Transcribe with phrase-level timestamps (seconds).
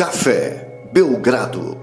[0.00, 1.76] Café Belgrado.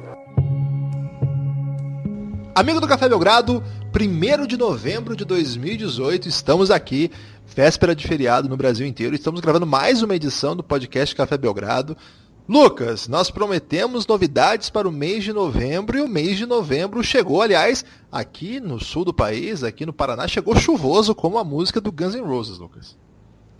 [2.56, 3.64] Amigo do Café Belgrado,
[3.94, 7.12] 1 de novembro de 2018, estamos aqui,
[7.46, 11.96] véspera de feriado no Brasil inteiro, estamos gravando mais uma edição do podcast Café Belgrado.
[12.50, 17.44] Lucas, nós prometemos novidades para o mês de novembro e o mês de novembro chegou,
[17.44, 21.92] aliás, aqui no sul do país, aqui no Paraná, chegou chuvoso como a música do
[21.92, 22.98] Guns N' Roses, Lucas.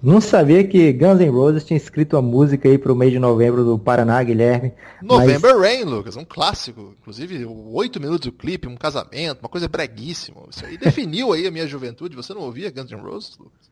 [0.02, 3.18] Não sabia que Guns N' Roses tinha escrito a música aí para o mês de
[3.18, 4.72] novembro do Paraná, Guilherme.
[5.02, 5.62] November mas...
[5.62, 6.94] Rain, Lucas, um clássico.
[7.02, 10.42] Inclusive, oito minutos do clipe, um casamento, uma coisa breguíssima.
[10.52, 12.16] Isso aí definiu aí a minha juventude.
[12.16, 13.72] Você não ouvia Guns N' Roses, Lucas?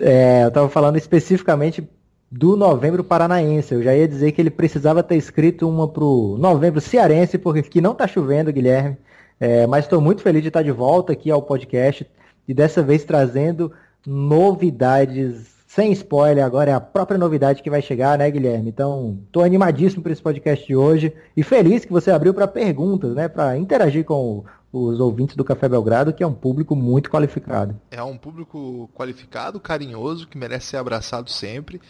[0.00, 1.86] É, eu estava falando especificamente
[2.30, 3.74] do novembro paranaense.
[3.74, 7.80] Eu já ia dizer que ele precisava ter escrito uma pro novembro cearense, porque aqui
[7.80, 8.96] não está chovendo, Guilherme.
[9.38, 12.06] É, mas estou muito feliz de estar de volta aqui ao podcast
[12.46, 13.70] e dessa vez trazendo
[14.06, 18.68] novidades sem spoiler, agora é a própria novidade que vai chegar, né, Guilherme?
[18.68, 23.14] Então, estou animadíssimo para esse podcast de hoje e feliz que você abriu para perguntas,
[23.14, 27.80] né, para interagir com os ouvintes do Café Belgrado, que é um público muito qualificado.
[27.92, 31.80] É um público qualificado, carinhoso, que merece ser abraçado sempre.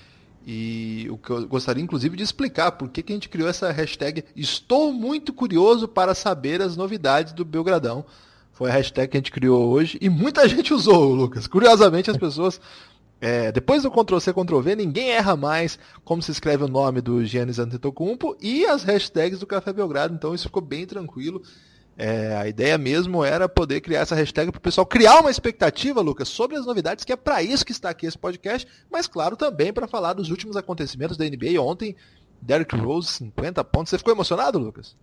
[0.46, 3.72] E o que eu gostaria, inclusive, de explicar por que, que a gente criou essa
[3.72, 8.04] hashtag Estou muito curioso para saber as novidades do Belgradão.
[8.52, 11.46] Foi a hashtag que a gente criou hoje e muita gente usou, Lucas.
[11.46, 12.60] Curiosamente, as pessoas.
[13.20, 17.58] É, depois do Ctrl-C, Ctrl-V, ninguém erra mais como se escreve o nome do Giannis
[17.58, 21.42] Antetokounmpo e as hashtags do Café Belgrado, então isso ficou bem tranquilo.
[22.00, 26.00] É, a ideia mesmo era poder criar essa hashtag para o pessoal criar uma expectativa,
[26.00, 29.36] Lucas, sobre as novidades, que é para isso que está aqui esse podcast, mas claro
[29.36, 31.60] também para falar dos últimos acontecimentos da NBA.
[31.60, 31.96] Ontem,
[32.40, 33.90] Derrick Rose, 50 pontos.
[33.90, 34.94] Você ficou emocionado, Lucas?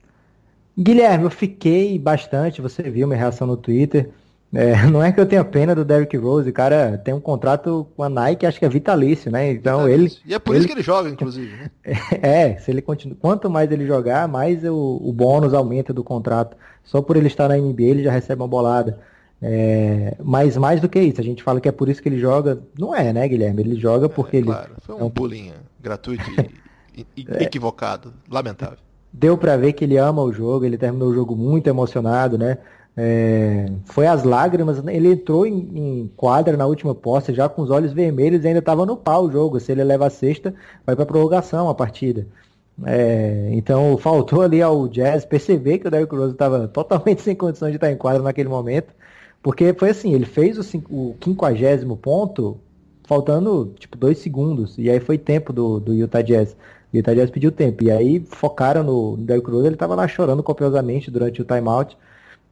[0.77, 2.61] Guilherme, eu fiquei bastante.
[2.61, 4.11] Você viu minha reação no Twitter.
[4.55, 7.87] É, não é que eu tenha pena do Derrick Rose, o cara tem um contrato
[7.95, 9.51] com a Nike, acho que é vitalício, né?
[9.51, 10.11] Então ele.
[10.25, 10.59] E é por ele...
[10.59, 11.51] isso que ele joga, inclusive.
[11.51, 11.69] Né?
[12.21, 16.55] É, se ele continua, quanto mais ele jogar, mais o, o bônus aumenta do contrato.
[16.83, 18.99] Só por ele estar na NBA ele já recebe uma bolada.
[19.41, 22.19] É, mas mais do que isso, a gente fala que é por isso que ele
[22.19, 22.59] joga.
[22.79, 23.61] Não é, né, Guilherme?
[23.61, 24.47] Ele joga porque é, ele.
[24.47, 25.09] Claro, foi um, é um...
[25.09, 26.23] bullying gratuito
[26.95, 27.43] e, e é.
[27.43, 28.13] equivocado.
[28.29, 28.77] Lamentável.
[29.11, 32.57] Deu para ver que ele ama o jogo, ele terminou o jogo muito emocionado, né?
[32.97, 34.95] É, foi as lágrimas, né?
[34.95, 38.59] ele entrou em, em, quadra na última posse já com os olhos vermelhos e ainda
[38.59, 39.59] estava no pau o jogo.
[39.59, 40.53] Se ele leva a sexta,
[40.85, 42.25] vai para prorrogação a partida.
[42.83, 47.71] É, então faltou ali ao Jazz perceber que o Derrick Rose estava totalmente sem condições
[47.71, 48.93] de estar em quadra naquele momento,
[49.41, 52.57] porque foi assim, ele fez o, o 50 ponto
[53.07, 56.55] faltando tipo dois segundos, e aí foi tempo do, do Utah Jazz.
[56.93, 60.07] O Utah Jazz pediu tempo, e aí focaram no, no Derrick Rose, ele estava lá
[60.07, 61.97] chorando copiosamente durante o timeout.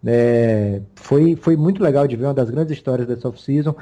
[0.05, 3.75] É, foi, foi muito legal de ver uma das grandes histórias dessa off-season.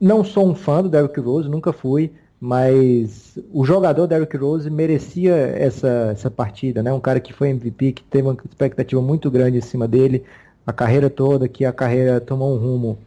[0.00, 5.34] Não sou um fã do Derrick Rose, nunca fui, mas o jogador Derrick Rose merecia
[5.34, 6.92] essa, essa partida, né?
[6.92, 10.24] Um cara que foi MVP, que teve uma expectativa muito grande em cima dele,
[10.66, 12.98] a carreira toda, que a carreira tomou um rumo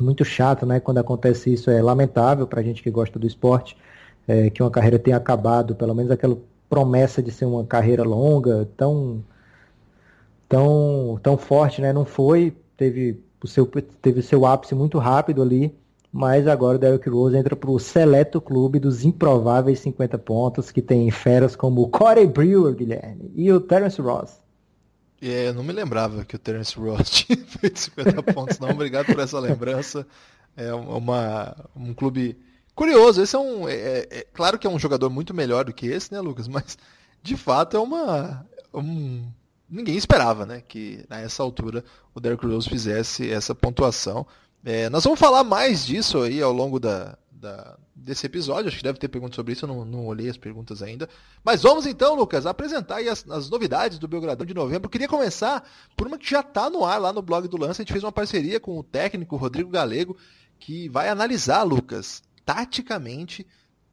[0.00, 0.80] muito chato, né?
[0.80, 3.76] Quando acontece isso é lamentável para a gente que gosta do esporte,
[4.26, 8.68] é, que uma carreira tenha acabado, pelo menos aquela promessa de ser uma carreira longa,
[8.76, 9.22] tão
[10.54, 11.92] tão tão forte, né?
[11.92, 13.66] Não foi, teve o seu
[14.00, 15.74] teve seu ápice muito rápido ali
[16.16, 20.80] mas agora o Derrick Rose entra para o seleto clube dos improváveis 50 pontos, que
[20.80, 24.38] tem feras como o Corey Brewer, Guilherme, e o Terence Ross.
[25.20, 28.70] É, eu não me lembrava que o Terence Ross tinha feito 50 pontos, não.
[28.70, 30.06] Obrigado por essa lembrança.
[30.56, 32.38] É uma, um clube
[32.76, 33.20] curioso.
[33.20, 33.68] Esse é um.
[33.68, 36.46] É, é, é, claro que é um jogador muito melhor do que esse, né, Lucas?
[36.46, 36.78] Mas
[37.24, 38.46] de fato é uma.
[38.72, 39.24] Um,
[39.68, 40.62] ninguém esperava, né?
[40.66, 44.26] Que nessa altura o Derrick Rose fizesse essa pontuação.
[44.64, 48.68] É, nós vamos falar mais disso aí ao longo da, da, desse episódio.
[48.68, 51.08] Acho que deve ter perguntas sobre isso, eu não, não olhei as perguntas ainda.
[51.44, 54.86] Mas vamos então, Lucas, apresentar as, as, novidades do Belgradão de novembro.
[54.86, 55.62] Eu queria começar
[55.96, 57.82] por uma que já está no ar lá no blog do Lance.
[57.82, 60.16] A gente fez uma parceria com o técnico Rodrigo Galego,
[60.58, 63.46] que vai analisar, Lucas, taticamente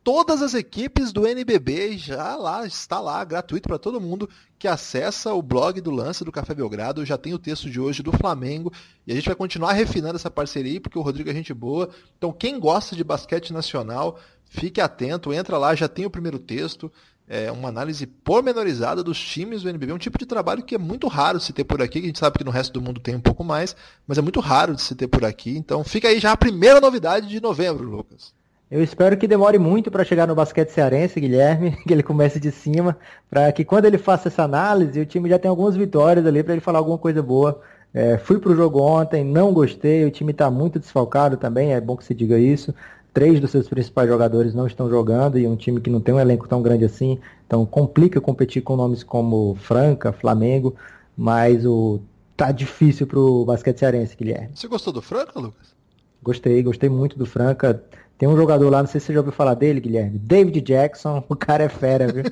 [0.03, 5.33] todas as equipes do NBB já lá está lá gratuito para todo mundo que acessa
[5.33, 7.05] o blog do Lance do Café Belgrado.
[7.05, 8.71] Já tem o texto de hoje do Flamengo
[9.05, 11.89] e a gente vai continuar refinando essa parceria aí, porque o Rodrigo é gente boa.
[12.17, 16.91] Então quem gosta de basquete nacional, fique atento, entra lá, já tem o primeiro texto.
[17.27, 21.07] É uma análise pormenorizada dos times do NBB, um tipo de trabalho que é muito
[21.07, 23.15] raro de se ter por aqui, a gente sabe que no resto do mundo tem
[23.15, 23.73] um pouco mais,
[24.05, 25.55] mas é muito raro de se ter por aqui.
[25.57, 28.33] Então fica aí já a primeira novidade de novembro, Lucas.
[28.71, 32.53] Eu espero que demore muito para chegar no basquete cearense, Guilherme, que ele comece de
[32.53, 32.97] cima,
[33.29, 36.53] para que quando ele faça essa análise, o time já tenha algumas vitórias ali para
[36.53, 37.61] ele falar alguma coisa boa.
[37.93, 41.81] É, fui para o jogo ontem, não gostei, o time está muito desfalcado também, é
[41.81, 42.73] bom que se diga isso.
[43.13, 46.19] Três dos seus principais jogadores não estão jogando e um time que não tem um
[46.19, 50.73] elenco tão grande assim Então complica competir com nomes como Franca, Flamengo,
[51.17, 51.99] mas o
[52.37, 54.51] tá difícil pro basquete cearense, Guilherme.
[54.55, 55.75] Você gostou do Franca, Lucas?
[56.23, 57.83] Gostei, gostei muito do Franca.
[58.21, 60.19] Tem um jogador lá, não sei se você já ouviu falar dele, Guilherme.
[60.19, 62.23] David Jackson, o cara é fera, viu?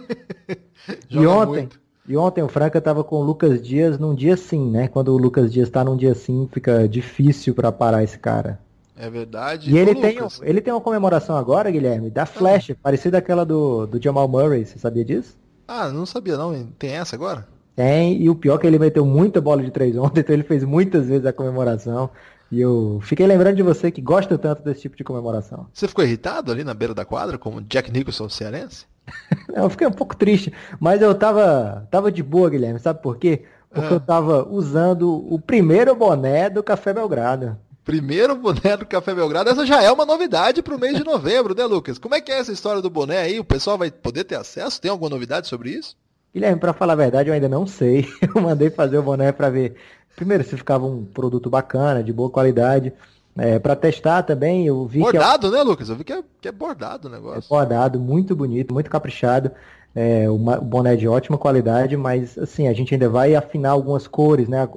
[1.09, 1.80] e ontem, muito.
[2.07, 4.88] e ontem o Franca tava com o Lucas Dias num dia sim, né?
[4.88, 8.59] Quando o Lucas Dias tá num dia sim, fica difícil para parar esse cara.
[8.95, 9.74] É verdade.
[9.74, 12.75] E ele tem, ele tem uma comemoração agora, Guilherme, da Flash, ah.
[12.83, 15.35] parecida aquela do, do Jamal Murray, você sabia disso?
[15.68, 16.68] Ah, não sabia não.
[16.77, 17.47] Tem essa agora?
[17.75, 20.44] Tem, e o pior é que ele meteu muita bola de três ontem, então ele
[20.44, 22.12] fez muitas vezes a comemoração.
[22.51, 25.67] E eu fiquei lembrando de você que gosta tanto desse tipo de comemoração.
[25.73, 28.85] Você ficou irritado ali na beira da quadra, como Jack Nicholson cearense?
[29.53, 33.43] eu fiquei um pouco triste, mas eu tava, tava de boa, Guilherme, sabe por quê?
[33.69, 33.95] Porque ah.
[33.95, 37.57] eu tava usando o primeiro boné do Café Belgrado.
[37.85, 41.55] Primeiro boné do Café Belgrado, essa já é uma novidade para o mês de novembro,
[41.55, 41.97] né, Lucas?
[41.97, 43.39] Como é que é essa história do boné aí?
[43.39, 44.81] O pessoal vai poder ter acesso?
[44.81, 45.95] Tem alguma novidade sobre isso?
[46.33, 48.07] Guilherme, para falar a verdade, eu ainda não sei.
[48.21, 49.75] Eu mandei fazer o boné para ver,
[50.15, 52.94] primeiro, se ficava um produto bacana, de boa qualidade.
[53.38, 55.57] É, para testar também, eu vi bordado, que é...
[55.57, 55.89] né, Lucas?
[55.89, 57.47] Eu vi que é, que é bordado o negócio.
[57.47, 59.51] É bordado, muito bonito, muito caprichado.
[59.95, 64.47] É, o boné de ótima qualidade, mas assim, a gente ainda vai afinar algumas cores,
[64.47, 64.67] né,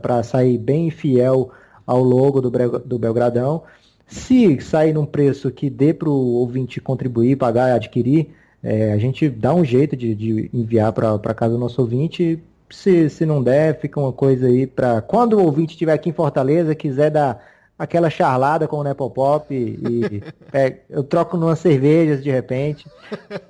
[0.00, 1.50] para sair bem fiel
[1.86, 2.50] ao logo do,
[2.80, 3.62] do Belgradão.
[4.06, 8.30] Se sair num preço que dê para o ouvinte contribuir, pagar, adquirir,
[8.62, 12.42] é, a gente dá um jeito de, de enviar para casa do nosso ouvinte.
[12.72, 16.12] Se, se não der, fica uma coisa aí para quando o ouvinte estiver aqui em
[16.12, 17.44] Fortaleza, quiser dar
[17.78, 20.22] aquela charlada com o Nepopop e,
[20.52, 22.86] é, eu troco numas cervejas de repente.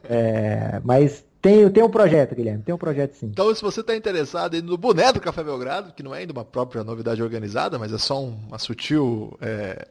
[0.09, 3.27] É, mas tem, tem um projeto, Guilherme, tem um projeto sim.
[3.27, 6.45] Então, se você está interessado no boné do Café Belgrado, que não é ainda uma
[6.45, 9.89] própria novidade organizada, mas é só uma sutil é,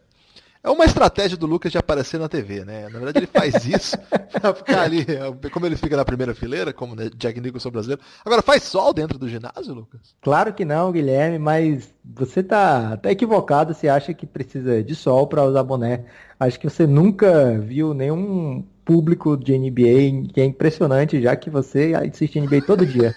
[0.64, 2.84] é uma estratégia do Lucas de aparecer na TV, né?
[2.84, 3.98] Na verdade, ele faz isso
[4.40, 5.06] pra ficar ali,
[5.52, 8.02] como ele fica na primeira fileira, como né, Jack Nicholson brasileiro.
[8.24, 10.16] Agora, faz sol dentro do ginásio, Lucas?
[10.22, 15.26] Claro que não, Guilherme, mas você tá, tá equivocado se acha que precisa de sol
[15.26, 16.06] para usar boné.
[16.40, 21.94] Acho que você nunca viu nenhum público de NBA, que é impressionante, já que você
[21.94, 23.16] assiste NBA todo dia.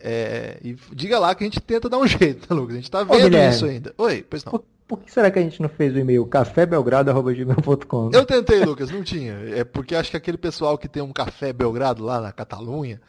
[0.00, 2.74] é, e diga lá que a gente tenta dar um jeito, tá, Lucas?
[2.74, 3.92] A gente tá vendo Ô, isso ainda.
[3.98, 4.52] Oi, pois não.
[4.52, 8.10] Por, por, que será que a gente não fez o e-mail cafébelgrado.gmail.com?
[8.12, 9.34] Eu tentei, Lucas, não tinha.
[9.54, 13.00] É porque acho que aquele pessoal que tem um café Belgrado lá na Catalunha,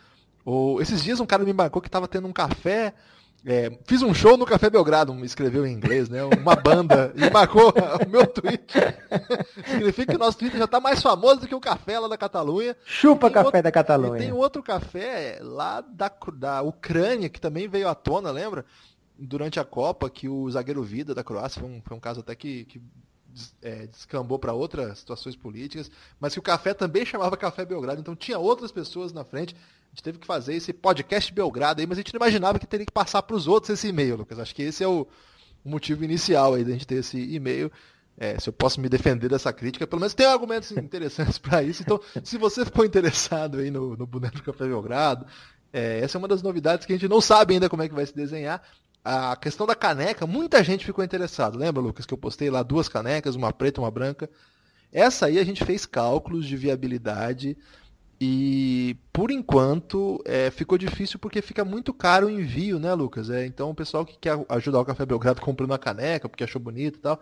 [0.43, 2.93] ou esses dias um cara me marcou que tava tendo um café
[3.45, 6.24] é, fiz um show no Café Belgrado, escreveu em inglês, né?
[6.24, 7.71] Uma banda, e marcou
[8.06, 8.74] o meu tweet.
[9.65, 12.18] Significa que o nosso Twitter já está mais famoso do que o café lá da
[12.18, 12.75] Catalunha.
[12.86, 14.18] Chupa café outro, da Catalunha.
[14.18, 18.65] E tem outro café lá da, da Ucrânia, que também veio à tona, lembra?
[19.18, 22.35] Durante a Copa, que o zagueiro Vida da Croácia, foi um, foi um caso até
[22.35, 22.81] que, que
[23.61, 25.89] é, descambou para outras situações políticas,
[26.19, 29.55] mas que o café também chamava Café Belgrado, então tinha outras pessoas na frente.
[29.55, 32.67] A gente teve que fazer esse podcast Belgrado aí, mas a gente não imaginava que
[32.67, 34.37] teria que passar para os outros esse e-mail, Lucas.
[34.39, 35.07] Acho que esse é o,
[35.63, 37.71] motivo inicial aí da gente ter esse e-mail.
[38.17, 41.81] É, se eu posso me defender dessa crítica, pelo menos tem argumentos interessantes para isso.
[41.81, 45.25] Então, se você ficou interessado aí no, no boneco do Café Belgrado,
[45.71, 47.95] é, essa é uma das novidades que a gente não sabe ainda como é que
[47.95, 48.61] vai se desenhar.
[49.03, 51.57] A questão da caneca, muita gente ficou interessado.
[51.57, 54.29] Lembra, Lucas, que eu postei lá duas canecas, uma preta e uma branca?
[54.91, 57.57] Essa aí a gente fez cálculos de viabilidade
[58.21, 63.29] e por enquanto é, ficou difícil porque fica muito caro o envio, né, Lucas?
[63.29, 66.61] É, então o pessoal que quer ajudar o Café Belgrado comprando uma caneca porque achou
[66.61, 67.21] bonito e tal.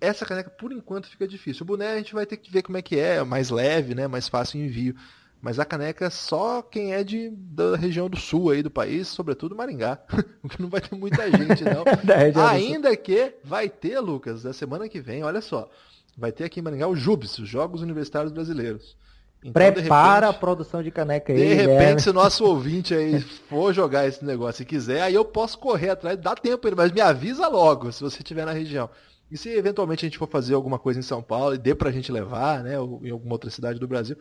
[0.00, 1.64] Essa caneca por enquanto fica difícil.
[1.64, 4.08] O boné a gente vai ter que ver como é que é, mais leve, né,
[4.08, 4.94] mais fácil o envio.
[5.42, 9.56] Mas a caneca só quem é de, da região do sul aí do país, sobretudo
[9.56, 9.96] Maringá.
[10.40, 11.82] Porque não vai ter muita gente, não.
[12.48, 15.68] Ainda que vai ter, Lucas, da semana que vem, olha só.
[16.16, 18.96] Vai ter aqui em Maringá o JUBS, os Jogos Universitários Brasileiros.
[19.44, 21.38] Então, Prepara repente, a produção de caneca aí.
[21.38, 25.24] De repente, se o nosso ouvinte aí for jogar esse negócio e quiser, aí eu
[25.24, 28.88] posso correr atrás, dá tempo ele, mas me avisa logo se você estiver na região.
[29.28, 31.90] E se eventualmente a gente for fazer alguma coisa em São Paulo e dê pra
[31.90, 34.16] gente levar, né, ou em alguma outra cidade do Brasil,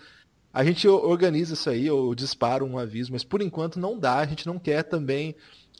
[0.53, 4.25] a gente organiza isso aí, ou dispara um aviso, mas por enquanto não dá, a
[4.25, 5.36] gente não quer também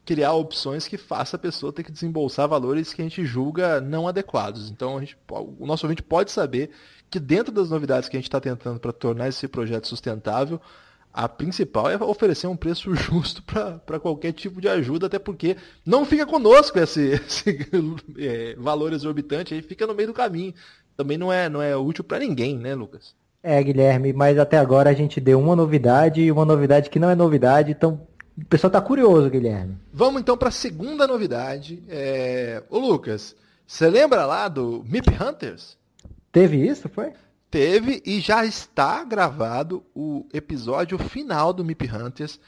[0.06, 4.08] criar opções que faça a pessoa ter que desembolsar valores que a gente julga não
[4.08, 4.70] adequados.
[4.70, 6.72] Então gente, o nosso ouvinte pode saber
[7.10, 10.60] que dentro das novidades que a gente está tentando para tornar esse projeto sustentável,
[11.14, 16.06] a principal é oferecer um preço justo para qualquer tipo de ajuda, até porque não
[16.06, 17.68] fica conosco esse, esse
[18.18, 20.54] é, valor exorbitante, aí fica no meio do caminho.
[20.96, 23.14] Também não é, não é útil para ninguém, né, Lucas?
[23.44, 27.10] É, Guilherme, mas até agora a gente deu uma novidade e uma novidade que não
[27.10, 28.08] é novidade, então
[28.38, 29.78] o pessoal tá curioso, Guilherme.
[29.92, 31.84] Vamos então para a segunda novidade.
[31.90, 32.64] É...
[32.70, 35.78] Ô Lucas, você lembra lá do Mip Hunters?
[36.32, 37.14] Teve isso, foi?
[37.50, 42.40] Teve e já está gravado o episódio final do Mip Hunters,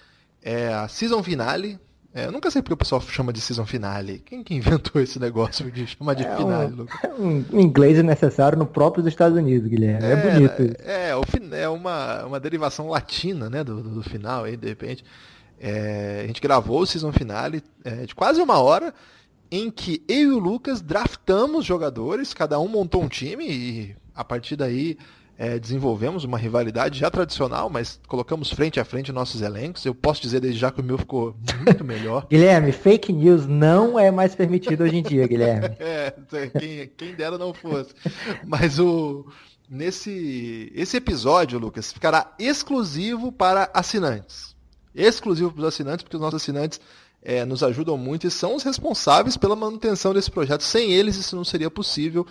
[0.42, 1.80] é a season finale.
[2.16, 4.20] É, eu nunca sei porque o pessoal chama de season finale.
[4.26, 7.00] Quem que inventou esse negócio de chamar de É finale, um, Lucas?
[7.52, 10.06] um inglês é necessário no próprio dos Estados Unidos, Guilherme.
[10.06, 10.76] É, bonito isso.
[10.80, 14.68] É, o fin- é uma, uma derivação latina, né, do, do, do final aí, de
[14.68, 15.04] repente.
[15.60, 18.94] É, a gente gravou o season finale é, de quase uma hora,
[19.50, 24.24] em que eu e o Lucas draftamos jogadores, cada um montou um time e a
[24.24, 24.98] partir daí
[25.38, 29.86] é, desenvolvemos uma rivalidade já tradicional, mas colocamos frente a frente nossos elencos.
[29.86, 31.36] Eu posso dizer desde já que o meu ficou
[31.66, 32.28] muito melhor.
[32.32, 35.76] Guilherme, fake news não é mais permitido hoje em dia, Guilherme.
[35.84, 36.14] É,
[36.60, 37.94] quem, quem dera não fosse.
[38.46, 39.26] Mas o
[39.70, 44.56] nesse esse episódio, Lucas, ficará exclusivo para assinantes.
[44.94, 46.80] Exclusivo para os assinantes, porque os nossos assinantes
[47.22, 50.62] é, nos ajudam muito e são os responsáveis pela manutenção desse projeto.
[50.62, 52.26] Sem eles, isso não seria possível.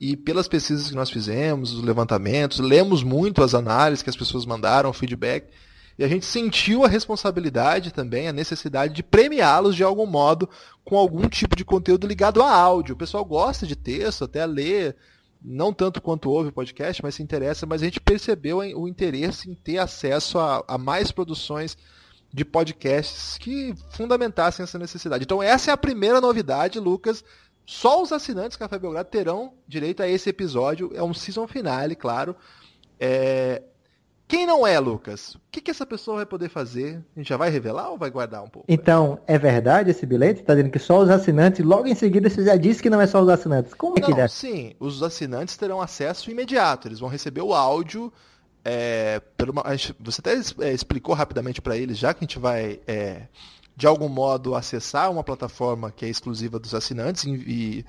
[0.00, 4.46] E pelas pesquisas que nós fizemos, os levantamentos, lemos muito as análises que as pessoas
[4.46, 5.52] mandaram, o feedback.
[5.98, 10.48] E a gente sentiu a responsabilidade também, a necessidade de premiá-los de algum modo
[10.82, 12.94] com algum tipo de conteúdo ligado a áudio.
[12.94, 14.94] O pessoal gosta de texto, até lê,
[15.42, 17.66] não tanto quanto ouve o podcast, mas se interessa.
[17.66, 21.76] Mas a gente percebeu o interesse em ter acesso a, a mais produções
[22.32, 25.24] de podcasts que fundamentassem essa necessidade.
[25.24, 27.22] Então essa é a primeira novidade, Lucas.
[27.72, 30.90] Só os assinantes Café Belgrado terão direito a esse episódio.
[30.92, 32.34] É um season finale, claro.
[32.98, 33.62] É,
[34.26, 35.36] quem não é, Lucas?
[35.36, 37.00] O que, que essa pessoa vai poder fazer?
[37.14, 38.66] A gente já vai revelar ou vai guardar um pouco?
[38.68, 40.42] Então, é verdade esse bilhete?
[40.42, 43.06] Tá dizendo que só os assinantes, logo em seguida você já disse que não é
[43.06, 43.72] só os assinantes.
[43.72, 44.26] Como é que Não, dá?
[44.26, 46.88] sim, os assinantes terão acesso imediato.
[46.88, 48.12] Eles vão receber o áudio.
[48.64, 49.54] é, pelo,
[50.00, 50.34] você até
[50.66, 53.28] é, explicou rapidamente para eles, já que a gente vai, é,
[53.80, 57.82] de algum modo, acessar uma plataforma que é exclusiva dos assinantes e,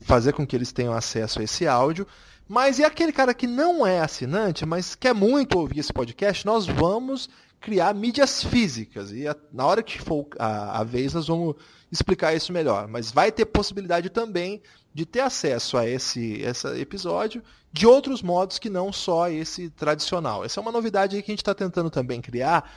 [0.00, 2.04] fazer com que eles tenham acesso a esse áudio.
[2.48, 6.66] Mas e aquele cara que não é assinante, mas quer muito ouvir esse podcast, nós
[6.66, 7.28] vamos
[7.60, 9.12] criar mídias físicas.
[9.12, 11.54] E a- na hora que for a, a vez, nós vamos
[11.92, 12.88] explicar isso melhor.
[12.88, 14.60] Mas vai ter possibilidade também
[14.92, 17.40] de ter acesso a esse, esse episódio
[17.72, 20.44] de outros modos que não só esse tradicional.
[20.44, 22.68] Essa é uma novidade que a gente está tentando também criar.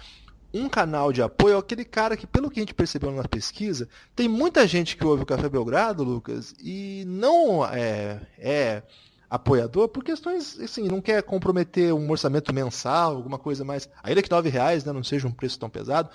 [0.53, 4.27] Um canal de apoio, aquele cara que, pelo que a gente percebeu na pesquisa, tem
[4.27, 8.83] muita gente que ouve o Café Belgrado, Lucas, e não é, é
[9.29, 13.87] apoiador por questões, assim, não quer comprometer um orçamento mensal, alguma coisa mais.
[14.01, 16.09] Ainda que R$ reais, né, não seja um preço tão pesado,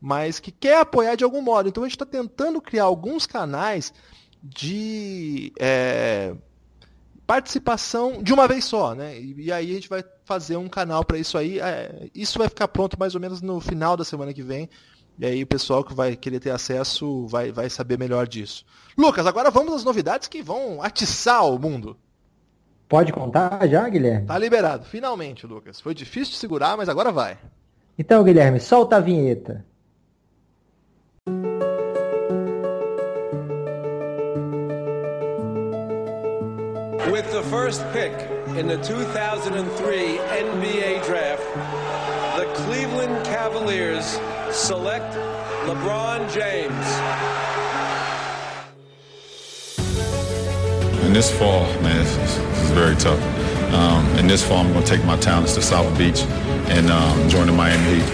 [0.00, 1.68] mas que quer apoiar de algum modo.
[1.68, 3.94] Então a gente está tentando criar alguns canais
[4.42, 6.34] de é,
[7.26, 9.18] participação de uma vez só, né?
[9.18, 11.60] E, e aí a gente vai fazer um canal para isso aí.
[11.60, 14.68] É, isso vai ficar pronto mais ou menos no final da semana que vem.
[15.18, 18.66] E aí o pessoal que vai querer ter acesso vai, vai saber melhor disso.
[18.98, 21.96] Lucas, agora vamos às novidades que vão atiçar o mundo.
[22.88, 24.26] Pode contar já, Guilherme?
[24.26, 25.80] Tá liberado, finalmente, Lucas.
[25.80, 27.38] Foi difícil de segurar, mas agora vai.
[27.98, 29.64] Então, Guilherme, solta a vinheta.
[37.10, 41.42] With the first pick in the 2003 NBA draft,
[42.38, 44.18] the Cleveland Cavaliers
[44.50, 45.14] select
[45.66, 46.72] LeBron James.
[51.04, 53.20] And this fall, man, this is, this is very tough.
[53.74, 56.20] Um, and this fall, I'm going to take my talents to South Beach
[56.70, 58.06] and um, join the Miami Heat.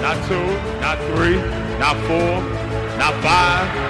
[0.00, 0.46] Not two,
[0.80, 1.36] not three,
[1.78, 2.40] not four,
[2.96, 3.89] not five.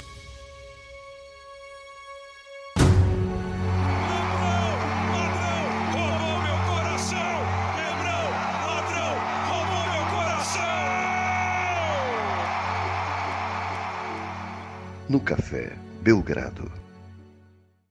[15.11, 16.71] No Café Belgrado.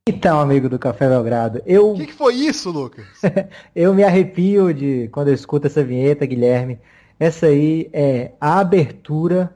[0.09, 3.05] Então, amigo do Café Belgrado, eu, O que, que foi isso, Lucas?
[3.75, 6.79] eu me arrepio de quando eu escuto essa vinheta, Guilherme.
[7.19, 9.55] Essa aí é a abertura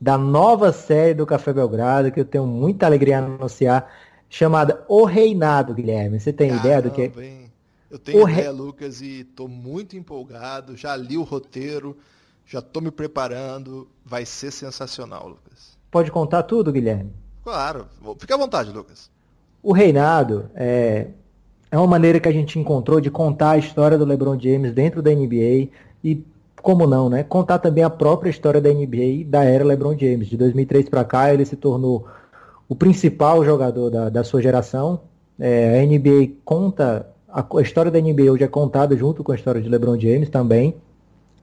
[0.00, 3.88] da nova série do Café Belgrado, que eu tenho muita alegria em anunciar,
[4.28, 6.18] chamada O Reinado, Guilherme.
[6.18, 7.52] Você tem ideia do que Caramba, hein?
[7.90, 10.76] Eu tenho O ideia, re- Lucas, e tô muito empolgado.
[10.76, 11.96] Já li o roteiro,
[12.44, 13.88] já tô me preparando.
[14.04, 15.47] Vai ser sensacional, Lucas.
[15.90, 17.12] Pode contar tudo, Guilherme?
[17.42, 17.86] Claro,
[18.18, 19.10] fica à vontade, Lucas.
[19.62, 21.08] O Reinado é,
[21.70, 25.02] é uma maneira que a gente encontrou de contar a história do LeBron James dentro
[25.02, 25.68] da NBA
[26.04, 26.24] e
[26.62, 27.22] como não, né?
[27.22, 30.28] Contar também a própria história da NBA da era LeBron James.
[30.28, 32.06] De 2003 para cá, ele se tornou
[32.68, 35.00] o principal jogador da, da sua geração.
[35.38, 39.34] É, a NBA conta, a, a, história da NBA hoje é contada junto com a
[39.34, 40.74] história de LeBron James também.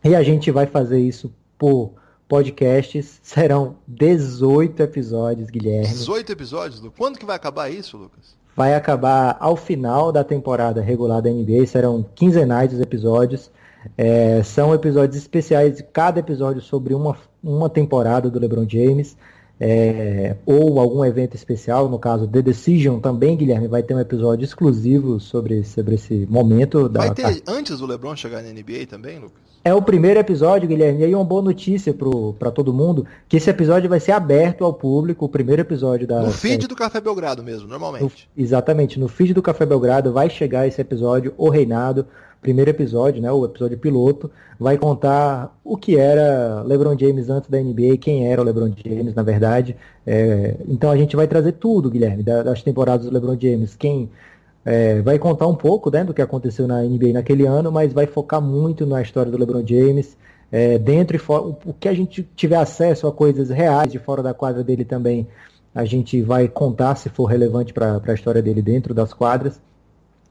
[0.03, 1.93] E a gente vai fazer isso por
[2.27, 3.19] podcasts.
[3.21, 5.87] Serão 18 episódios, Guilherme.
[5.87, 6.81] 18 episódios?
[6.97, 8.35] Quando que vai acabar isso, Lucas?
[8.55, 11.65] Vai acabar ao final da temporada regular da NBA.
[11.65, 13.51] Serão quinzenais os episódios.
[13.97, 19.15] É, são episódios especiais, cada episódio sobre uma, uma temporada do LeBron James.
[19.57, 24.43] É, ou algum evento especial, no caso The Decision também, Guilherme, vai ter um episódio
[24.43, 26.89] exclusivo sobre, sobre esse momento.
[26.89, 26.99] Da...
[26.99, 29.44] Vai ter antes do LeBron chegar na NBA também, Lucas?
[29.67, 31.91] É o primeiro episódio, Guilherme, e aí uma boa notícia
[32.37, 36.21] para todo mundo, que esse episódio vai ser aberto ao público, o primeiro episódio da...
[36.21, 38.29] No feed do Café Belgrado mesmo, normalmente.
[38.37, 42.05] No, exatamente, no feed do Café Belgrado vai chegar esse episódio, O Reinado,
[42.43, 44.29] primeiro episódio, né, o episódio piloto,
[44.59, 49.15] vai contar o que era LeBron James antes da NBA, quem era o LeBron James,
[49.15, 49.75] na verdade.
[50.05, 53.75] É, então a gente vai trazer tudo, Guilherme, das temporadas do LeBron James.
[53.75, 54.11] Quem
[54.65, 58.07] é, vai contar um pouco né, do que aconteceu na NBA naquele ano, mas vai
[58.07, 60.17] focar muito na história do LeBron James.
[60.51, 64.21] É, dentro e fora, o que a gente tiver acesso a coisas reais de fora
[64.23, 65.27] da quadra dele também,
[65.73, 69.61] a gente vai contar se for relevante para a história dele dentro das quadras.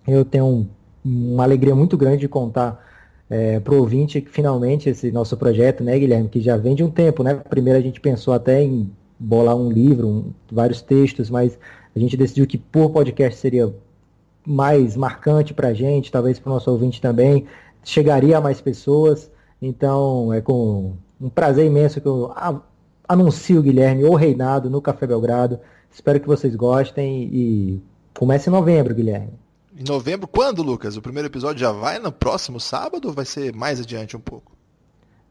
[0.07, 0.67] Eu tenho um
[1.05, 2.83] uma alegria muito grande de contar
[3.29, 6.91] é, para o ouvinte finalmente esse nosso projeto, né, Guilherme, que já vem de um
[6.91, 7.35] tempo, né?
[7.35, 11.59] Primeiro a gente pensou até em bolar um livro, um, vários textos, mas
[11.95, 13.73] a gente decidiu que por podcast seria
[14.47, 17.47] mais marcante para a gente, talvez para o nosso ouvinte também,
[17.83, 19.31] chegaria a mais pessoas.
[19.61, 22.33] Então é com um prazer imenso que eu
[23.09, 25.59] anuncio, Guilherme, o Reinado no Café Belgrado.
[25.91, 29.33] Espero que vocês gostem e comece em novembro, Guilherme.
[29.77, 30.97] Em novembro, quando, Lucas?
[30.97, 34.53] O primeiro episódio já vai no próximo sábado ou vai ser mais adiante um pouco?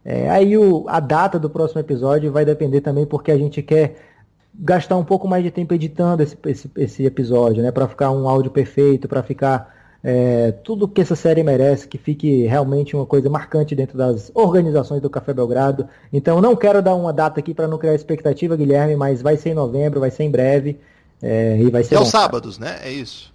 [0.04, 4.13] É, aí o, a data do próximo episódio vai depender também porque a gente quer
[4.54, 7.72] gastar um pouco mais de tempo editando esse, esse, esse episódio, né?
[7.72, 12.46] Para ficar um áudio perfeito, para ficar é, tudo que essa série merece, que fique
[12.46, 15.88] realmente uma coisa marcante dentro das organizações do Café Belgrado.
[16.12, 19.50] Então não quero dar uma data aqui para não criar expectativa, Guilherme, mas vai ser
[19.50, 20.80] em novembro, vai ser em breve.
[21.22, 21.96] É, e vai ser.
[21.96, 22.80] E aos sábados, né?
[22.84, 23.34] É isso.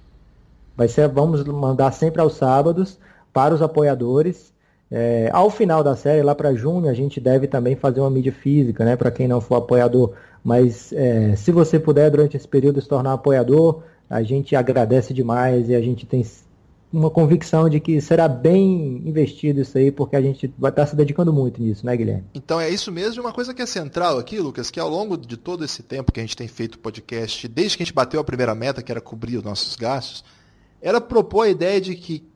[0.77, 2.99] Vai ser, vamos mandar sempre aos sábados
[3.33, 4.53] para os apoiadores.
[4.91, 8.33] É, ao final da série, lá para junho, a gente deve também fazer uma mídia
[8.33, 8.97] física, né?
[8.97, 10.15] Para quem não for apoiador.
[10.43, 15.69] Mas é, se você puder, durante esse período, se tornar apoiador, a gente agradece demais
[15.69, 16.25] e a gente tem
[16.91, 20.97] uma convicção de que será bem investido isso aí, porque a gente vai estar se
[20.97, 22.25] dedicando muito nisso, né, Guilherme?
[22.35, 23.23] Então é isso mesmo.
[23.23, 26.21] Uma coisa que é central aqui, Lucas, que ao longo de todo esse tempo que
[26.21, 29.03] a gente tem feito podcast, desde que a gente bateu a primeira meta, que era
[29.03, 30.25] cobrir os nossos gastos,
[30.81, 32.27] era propor a ideia de que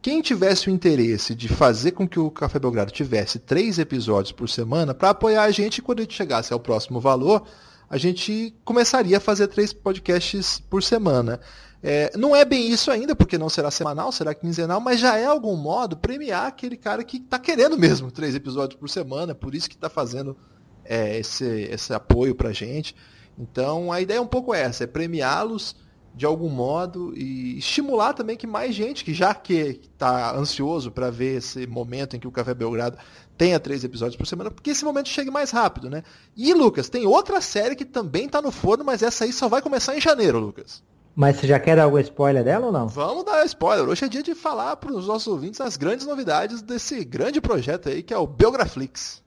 [0.00, 4.48] quem tivesse o interesse de fazer com que o Café Belgrado tivesse três episódios por
[4.48, 7.46] semana, para apoiar a gente, quando a gente chegasse ao próximo valor,
[7.90, 11.40] a gente começaria a fazer três podcasts por semana.
[11.82, 15.24] É, não é bem isso ainda, porque não será semanal, será quinzenal, mas já é
[15.24, 19.68] algum modo premiar aquele cara que está querendo mesmo três episódios por semana, por isso
[19.68, 20.36] que está fazendo
[20.84, 22.94] é, esse, esse apoio para a gente.
[23.38, 25.76] Então a ideia é um pouco essa, é premiá-los
[26.14, 31.10] de algum modo e estimular também que mais gente que já que está ansioso para
[31.10, 32.98] ver esse momento em que o Café Belgrado
[33.36, 36.02] tenha três episódios por semana, porque esse momento chegue mais rápido, né?
[36.36, 39.62] E Lucas, tem outra série que também está no forno, mas essa aí só vai
[39.62, 40.82] começar em janeiro, Lucas.
[41.14, 42.86] Mas você já quer dar algum spoiler dela ou não?
[42.86, 43.88] Vamos dar spoiler.
[43.88, 47.88] Hoje é dia de falar para os nossos ouvintes as grandes novidades desse grande projeto
[47.88, 49.22] aí que é o Belgraflix.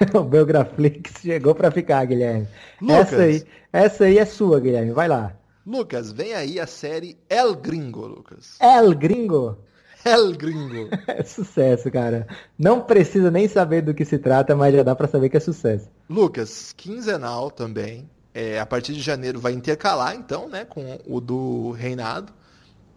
[0.14, 2.48] o Belgraflix chegou para ficar, Guilherme.
[2.80, 3.12] Lucas.
[3.12, 4.92] Essa aí, essa aí é sua, Guilherme.
[4.92, 5.36] Vai lá.
[5.66, 8.54] Lucas, vem aí a série El Gringo, Lucas.
[8.60, 9.58] El Gringo?
[10.04, 10.88] El Gringo.
[11.08, 12.28] É sucesso, cara.
[12.56, 15.40] Não precisa nem saber do que se trata, mas já dá para saber que é
[15.40, 15.88] sucesso.
[16.08, 18.08] Lucas, quinzenal também.
[18.32, 22.32] É, a partir de janeiro vai intercalar, então, né, com o do Reinado.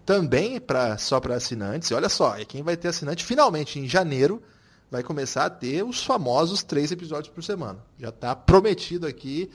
[0.06, 1.90] Também pra, só para assinantes.
[1.90, 4.44] E olha só, é quem vai ter assinante finalmente em janeiro
[4.92, 7.80] vai começar a ter os famosos três episódios por semana.
[7.98, 9.50] Já está prometido aqui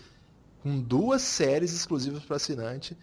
[0.65, 2.97] com duas séries exclusivas para assinante.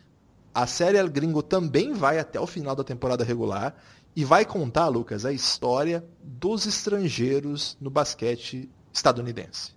[0.51, 3.75] A série El Gringo também vai até o final da temporada regular
[4.15, 9.73] e vai contar, Lucas, a história dos estrangeiros no basquete estadunidense.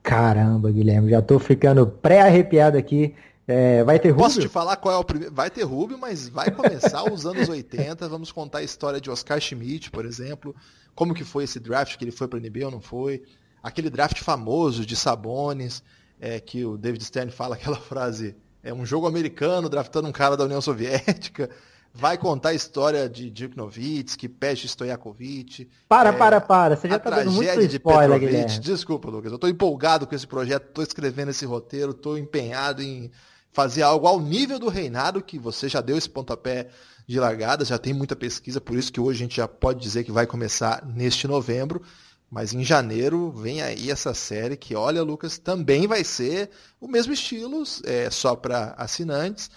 [0.00, 3.14] Caramba, Guilherme, já tô ficando pré-arrepiado aqui.
[3.48, 4.24] É, vai ter Rubio?
[4.24, 5.34] Posso te falar qual é o primeiro?
[5.34, 8.08] Vai ter Rubio, mas vai começar os anos 80.
[8.08, 10.54] Vamos contar a história de Oscar Schmidt, por exemplo.
[10.94, 13.24] Como que foi esse draft, que ele foi para a NBA ou não foi.
[13.60, 15.82] Aquele draft famoso de Sabonis
[16.20, 20.36] é, que o David Stern fala aquela frase, é um jogo americano draftando um cara
[20.36, 21.48] da União Soviética.
[21.94, 25.68] vai contar a história de Dirk Nowitzki, Peste Stojakovic.
[25.88, 26.76] Para, é, para, para.
[26.76, 28.58] Você já tá dando muito spoiler, Guilherme.
[28.60, 29.32] Desculpa, Lucas.
[29.32, 33.10] Eu tô empolgado com esse projeto, tô escrevendo esse roteiro, tô empenhado em
[33.50, 36.68] fazer algo ao nível do reinado, que você já deu esse pontapé
[37.06, 40.04] de largada, já tem muita pesquisa, por isso que hoje a gente já pode dizer
[40.04, 41.82] que vai começar neste novembro.
[42.30, 47.12] Mas em janeiro vem aí essa série que, olha, Lucas, também vai ser o mesmo
[47.12, 49.50] estilo, é, só para assinantes.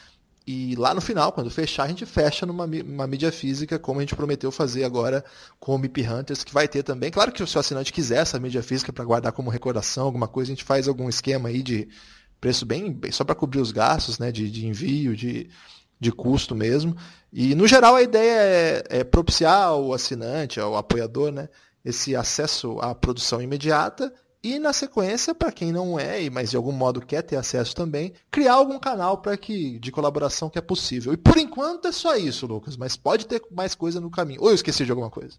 [0.47, 4.03] E lá no final, quando fechar, a gente fecha numa uma mídia física, como a
[4.03, 5.23] gente prometeu fazer agora
[5.59, 7.11] com o MIP Hunters, que vai ter também.
[7.11, 10.51] Claro que se o assinante quiser essa mídia física para guardar como recordação, alguma coisa,
[10.51, 11.89] a gente faz algum esquema aí de
[12.39, 15.49] preço bem, bem só para cobrir os gastos, né, de, de envio, de,
[15.99, 16.97] de custo mesmo.
[17.31, 21.49] E no geral a ideia é, é propiciar ao assinante, ao apoiador, né,
[21.83, 24.13] esse acesso à produção imediata
[24.43, 28.13] e na sequência, para quem não é, mas de algum modo quer ter acesso também,
[28.31, 31.13] criar algum canal para que de colaboração que é possível.
[31.13, 34.41] E por enquanto é só isso, Lucas, mas pode ter mais coisa no caminho.
[34.41, 35.37] Ou eu esqueci de alguma coisa?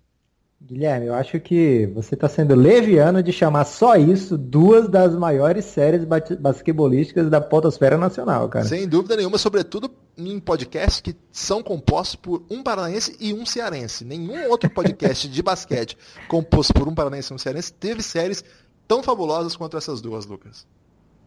[0.65, 5.65] Guilherme, eu acho que você está sendo leviano de chamar só isso duas das maiores
[5.65, 8.65] séries basquebolísticas da potosfera nacional, cara.
[8.65, 14.05] Sem dúvida nenhuma, sobretudo em podcasts que são compostos por um paranaense e um cearense.
[14.05, 15.99] Nenhum outro podcast de basquete
[16.29, 18.45] composto por um paranaense e um cearense teve séries
[18.87, 20.67] tão fabulosas quanto essas duas, Lucas.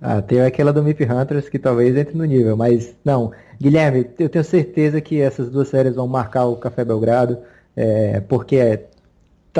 [0.02, 3.32] Ah, tem aquela do Mip Hunters que talvez entre no nível, mas não.
[3.60, 7.40] Guilherme, eu tenho certeza que essas duas séries vão marcar o Café Belgrado,
[7.76, 8.88] é, porque é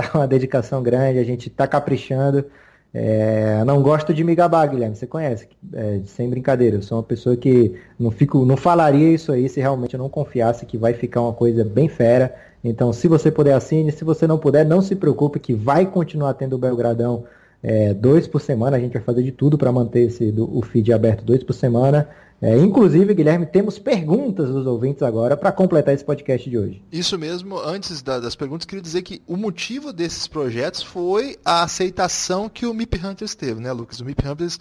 [0.02, 2.46] tá uma dedicação grande, a gente tá caprichando.
[2.94, 6.78] É, não gosto de me gabar, Guilherme, você conhece, é, sem brincadeira.
[6.78, 10.08] Eu sou uma pessoa que não fico, não falaria isso aí se realmente eu não
[10.08, 12.34] confiasse que vai ficar uma coisa bem fera.
[12.64, 16.34] Então, se você puder assine, se você não puder, não se preocupe que vai continuar
[16.36, 17.26] tendo o Belgradão
[17.68, 18.78] é, dois por semana.
[18.78, 21.54] A gente vai fazer de tudo para manter esse, do, o feed aberto dois por
[21.54, 22.08] semana.
[22.40, 26.84] É, inclusive, Guilherme, temos perguntas dos ouvintes agora para completar esse podcast de hoje.
[26.92, 31.64] Isso mesmo, antes da, das perguntas, queria dizer que o motivo desses projetos foi a
[31.64, 34.00] aceitação que o MIP Hunters teve, né, Lucas?
[34.00, 34.60] O MIP Hunters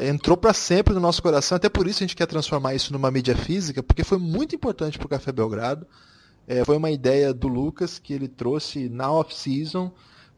[0.00, 3.10] entrou para sempre no nosso coração, até por isso a gente quer transformar isso numa
[3.10, 5.86] mídia física, porque foi muito importante para o Café Belgrado.
[6.48, 9.92] É, foi uma ideia do Lucas que ele trouxe na off-season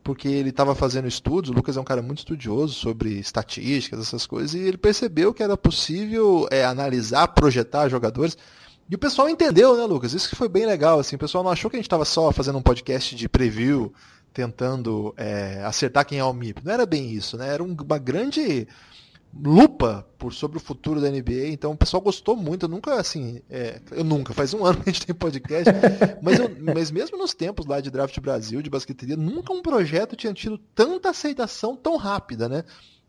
[0.05, 4.27] porque ele estava fazendo estudos, o Lucas é um cara muito estudioso sobre estatísticas, essas
[4.27, 8.37] coisas, e ele percebeu que era possível é, analisar, projetar jogadores.
[8.89, 10.13] E o pessoal entendeu, né, Lucas?
[10.13, 12.31] Isso que foi bem legal, assim, o pessoal não achou que a gente estava só
[12.31, 13.95] fazendo um podcast de preview,
[14.31, 16.63] tentando é, acertar quem é o MIP.
[16.63, 17.49] Não era bem isso, né?
[17.49, 18.69] Era uma grande
[19.43, 22.65] lupa por sobre o futuro da NBA, então o pessoal gostou muito.
[22.65, 25.73] Eu nunca, assim, é, eu nunca, faz um ano que a gente tem podcast,
[26.23, 30.17] mas, eu, mas mesmo nos tempos lá de Draft Brasil, de basqueteria, nunca um projeto
[30.17, 32.65] tinha tido tanta aceitação tão rápida, né?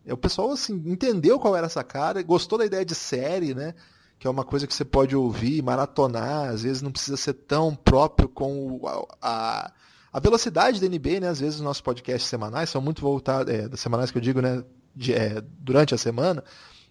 [0.05, 3.73] É, o pessoal, assim, entendeu qual era essa cara, gostou da ideia de série, né?
[4.17, 7.75] Que é uma coisa que você pode ouvir, maratonar, às vezes não precisa ser tão
[7.75, 8.81] próprio com
[9.21, 9.71] a,
[10.11, 11.29] a velocidade da NBA, né?
[11.29, 14.41] Às vezes os nossos podcasts semanais são muito voltados, é, das semanais que eu digo,
[14.41, 14.63] né?
[14.95, 16.43] De, é, durante a semana,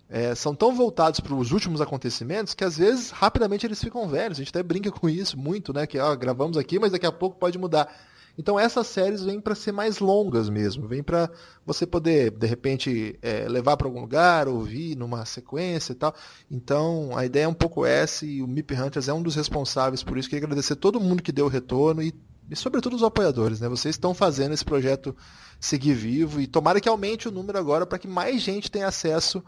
[0.08, 4.38] é, são tão voltados para os últimos acontecimentos que às vezes rapidamente eles ficam velhos.
[4.38, 5.86] A gente até brinca com isso muito, né?
[5.86, 7.88] Que ó, gravamos aqui, mas daqui a pouco pode mudar.
[8.36, 11.30] Então essas séries vêm para ser mais longas mesmo, vêm para
[11.64, 16.14] você poder de repente é, levar para algum lugar, ouvir numa sequência e tal.
[16.50, 20.02] Então a ideia é um pouco essa e o Mip Hunters é um dos responsáveis
[20.02, 20.28] por isso.
[20.28, 22.12] Queria agradecer todo mundo que deu retorno e,
[22.50, 23.68] e sobretudo os apoiadores, né?
[23.68, 25.16] Vocês estão fazendo esse projeto
[25.58, 29.42] seguir vivo e tomara que aumente o número agora para que mais gente tenha acesso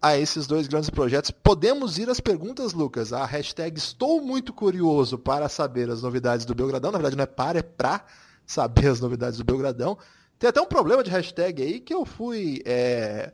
[0.00, 1.30] a esses dois grandes projetos.
[1.30, 3.12] Podemos ir às perguntas, Lucas.
[3.12, 6.90] A hashtag estou muito curioso para saber as novidades do Belgradão.
[6.90, 8.04] Na verdade não é para, é para
[8.46, 9.98] saber as novidades do Belgradão.
[10.38, 13.32] Tem até um problema de hashtag aí que eu fui é,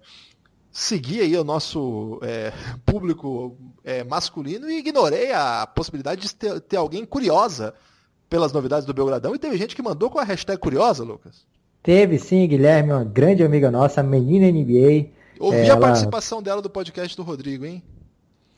[0.73, 2.53] seguir aí o nosso é,
[2.85, 7.73] público é, masculino e ignorei a possibilidade de ter, ter alguém curiosa
[8.29, 11.45] pelas novidades do Belgradão e teve gente que mandou com a hashtag curiosa, Lucas.
[11.83, 15.11] Teve sim, Guilherme, uma grande amiga nossa, menina NBA.
[15.39, 15.75] Ouvi ela...
[15.75, 17.83] a participação dela do podcast do Rodrigo, hein?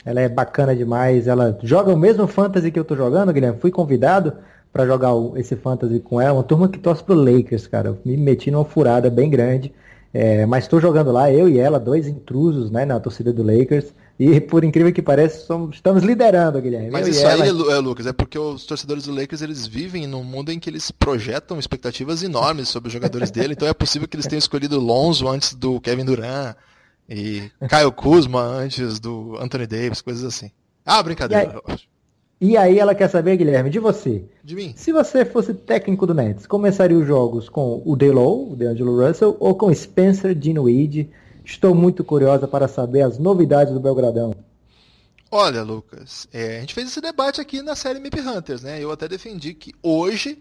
[0.04, 3.60] Ela é bacana demais, ela joga o mesmo fantasy que eu tô jogando, Guilherme.
[3.60, 4.32] Fui convidado
[4.72, 7.88] para jogar esse fantasy com ela, uma turma que torce pro Lakers, cara.
[7.88, 9.74] Eu me meti numa furada bem grande.
[10.12, 13.92] É, mas estou jogando lá, eu e ela, dois intrusos né, na torcida do Lakers.
[14.18, 16.90] E por incrível que pareça, somos, estamos liderando, Guilherme.
[16.90, 20.50] Mas isso aí, é, Lucas, é porque os torcedores do Lakers eles vivem num mundo
[20.50, 23.52] em que eles projetam expectativas enormes sobre os jogadores dele.
[23.52, 26.56] Então é possível que eles tenham escolhido Lonzo antes do Kevin Durant
[27.08, 30.50] e Kyle Kuzma antes do Anthony Davis, coisas assim.
[30.84, 31.62] Ah, brincadeira.
[32.40, 34.24] E aí ela quer saber, Guilherme, de você.
[34.42, 34.72] De mim.
[34.76, 39.36] Se você fosse técnico do Nets, começaria os jogos com o Delo, o DeAngelo Russell,
[39.38, 41.10] ou com Spencer Dinwiddie?
[41.48, 44.34] Estou muito curiosa para saber as novidades do Belgradão.
[45.30, 48.78] Olha, Lucas, é, a gente fez esse debate aqui na série MIP Hunters, né?
[48.78, 50.38] Eu até defendi que hoje,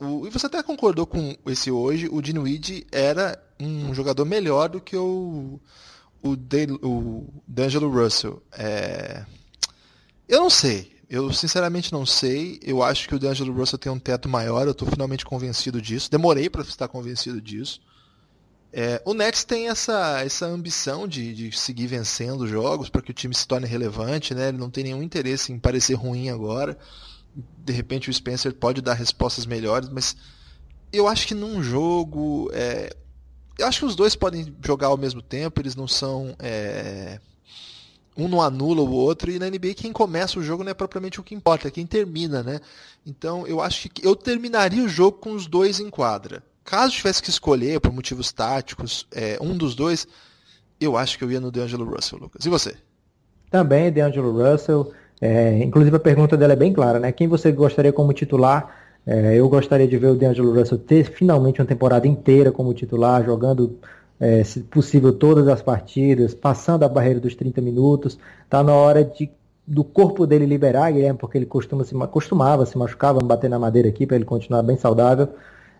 [0.00, 4.80] o, e você até concordou com esse hoje, o Dinwiddie era um jogador melhor do
[4.80, 5.60] que o,
[6.22, 8.40] o, De, o D'Angelo Russell.
[8.52, 9.24] É,
[10.28, 12.60] eu não sei, eu sinceramente não sei.
[12.62, 16.08] Eu acho que o D'Angelo Russell tem um teto maior, eu estou finalmente convencido disso.
[16.08, 17.80] Demorei para estar convencido disso.
[18.72, 23.14] É, o Nets tem essa, essa ambição de, de seguir vencendo jogos para que o
[23.14, 24.48] time se torne relevante, né?
[24.48, 26.78] Ele não tem nenhum interesse em parecer ruim agora.
[27.34, 30.16] De repente o Spencer pode dar respostas melhores, mas
[30.90, 32.50] eu acho que num jogo.
[32.54, 32.96] É,
[33.58, 36.34] eu acho que os dois podem jogar ao mesmo tempo, eles não são.
[36.38, 37.20] É,
[38.16, 41.18] um não anula o outro, e na NBA quem começa o jogo não é propriamente
[41.18, 42.60] o que importa, é quem termina, né?
[43.06, 47.22] Então eu acho que eu terminaria o jogo com os dois em quadra caso tivesse
[47.22, 50.06] que escolher por motivos táticos é, um dos dois,
[50.80, 52.44] eu acho que eu ia no DeAngelo Russell, Lucas.
[52.44, 52.74] E você?
[53.50, 54.92] Também DeAngelo Russell.
[55.20, 57.12] É, inclusive a pergunta dela é bem clara, né?
[57.12, 58.74] Quem você gostaria como titular?
[59.06, 63.24] É, eu gostaria de ver o DeAngelo Russell ter finalmente uma temporada inteira como titular,
[63.24, 63.78] jogando,
[64.18, 68.18] é, se possível, todas as partidas, passando a barreira dos 30 minutos.
[68.48, 69.30] Tá na hora de
[69.66, 73.88] do corpo dele liberar, Guilherme, porque ele costuma se, costumava se machucava, bater na madeira
[73.88, 75.28] aqui para ele continuar bem saudável.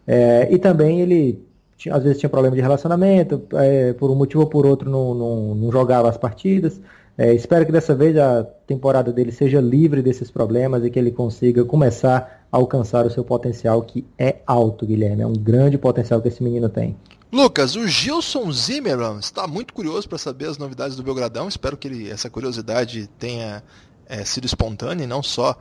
[0.07, 1.45] É, e também ele
[1.77, 5.15] tinha, às vezes tinha problema de relacionamento, é, por um motivo ou por outro não,
[5.15, 6.81] não, não jogava as partidas.
[7.17, 11.11] É, espero que dessa vez a temporada dele seja livre desses problemas e que ele
[11.11, 15.23] consiga começar a alcançar o seu potencial, que é alto, Guilherme.
[15.23, 16.97] É um grande potencial que esse menino tem.
[17.31, 21.49] Lucas, o Gilson Zimmerman está muito curioso para saber as novidades do Belgradão.
[21.49, 23.63] Espero que ele, essa curiosidade tenha
[24.07, 25.57] é, sido espontânea e não só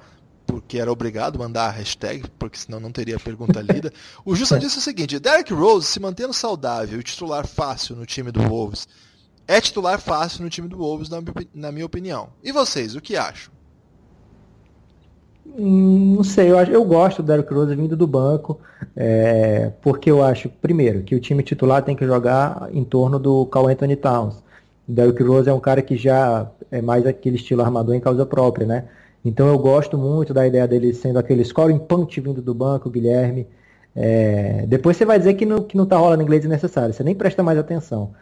[0.52, 3.90] porque era obrigado a mandar a hashtag, porque senão não teria pergunta lida.
[4.26, 8.32] O Justa disse o seguinte: Derek Rose se mantendo saudável e titular fácil no time
[8.32, 8.86] do Wolves.
[9.48, 11.10] É titular fácil no time do Wolves,
[11.54, 12.30] na, minha opinião.
[12.44, 13.54] E vocês, o que acham?
[15.58, 18.60] Hum, não sei, eu, acho, eu gosto do Derrick Rose vindo do banco,
[18.94, 23.46] é, porque eu acho, primeiro, que o time titular tem que jogar em torno do
[23.46, 24.36] Carl Anthony Towns.
[24.86, 28.68] Derrick Rose é um cara que já é mais aquele estilo armador em causa própria,
[28.68, 28.90] né?
[29.24, 33.48] Então eu gosto muito da ideia dele sendo aquele scoring punch vindo do banco, Guilherme.
[33.96, 37.14] É, depois você vai dizer que não, que não tá rolando inglês necessário, você nem
[37.14, 38.14] presta mais atenção.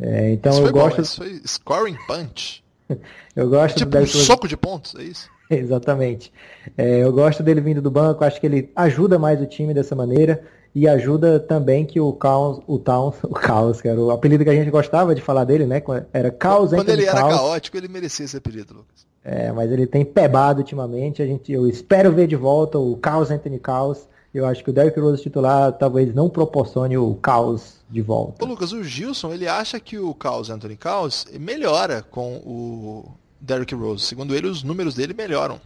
[0.00, 0.96] É, então isso eu gosto.
[0.96, 2.64] Bom, isso foi scoring punch.
[3.36, 5.28] eu gosto é tipo um soco de pontos, é isso?
[5.50, 6.32] Exatamente.
[6.76, 9.94] É, eu gosto dele vindo do banco, acho que ele ajuda mais o time dessa
[9.94, 10.42] maneira
[10.74, 14.50] e ajuda também que o Caos, o Towns, o Caos, que era o apelido que
[14.50, 15.82] a gente gostava de falar dele, né?
[16.12, 19.06] Era Caos Quando ele era caótico, ele merecia esse apelido, Lucas.
[19.24, 21.20] É, mas ele tem pebado ultimamente.
[21.20, 24.08] A gente, eu espero ver de volta o caos Anthony Caos.
[24.32, 28.44] Eu acho que o Derrick Rose titular talvez não proporcione o caos de volta.
[28.44, 33.74] Ô Lucas, o Gilson, ele acha que o caos Anthony Caos melhora com o Derrick
[33.74, 34.04] Rose.
[34.04, 35.60] Segundo ele, os números dele melhoram.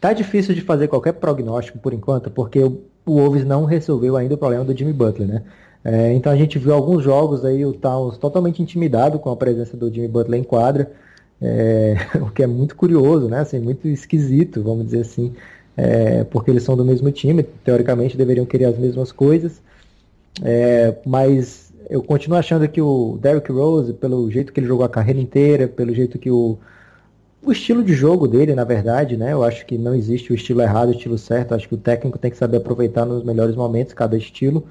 [0.00, 4.34] Tá difícil de fazer qualquer prognóstico por enquanto, porque o, o Wolves não resolveu ainda
[4.34, 5.42] o problema do Jimmy Butler, né?
[5.84, 9.76] É, então a gente viu alguns jogos aí, o Towns totalmente intimidado com a presença
[9.76, 10.92] do Jimmy Butler em quadra
[11.42, 13.40] é, o que é muito curioso, né?
[13.40, 15.34] Assim, muito esquisito, vamos dizer assim,
[15.76, 19.60] é, porque eles são do mesmo time, teoricamente deveriam querer as mesmas coisas,
[20.42, 24.88] é, mas eu continuo achando que o Derrick Rose, pelo jeito que ele jogou a
[24.88, 26.56] carreira inteira, pelo jeito que o,
[27.42, 29.32] o estilo de jogo dele, na verdade, né?
[29.32, 31.54] Eu acho que não existe o estilo errado, o estilo certo.
[31.54, 34.64] acho que o técnico tem que saber aproveitar nos melhores momentos cada estilo.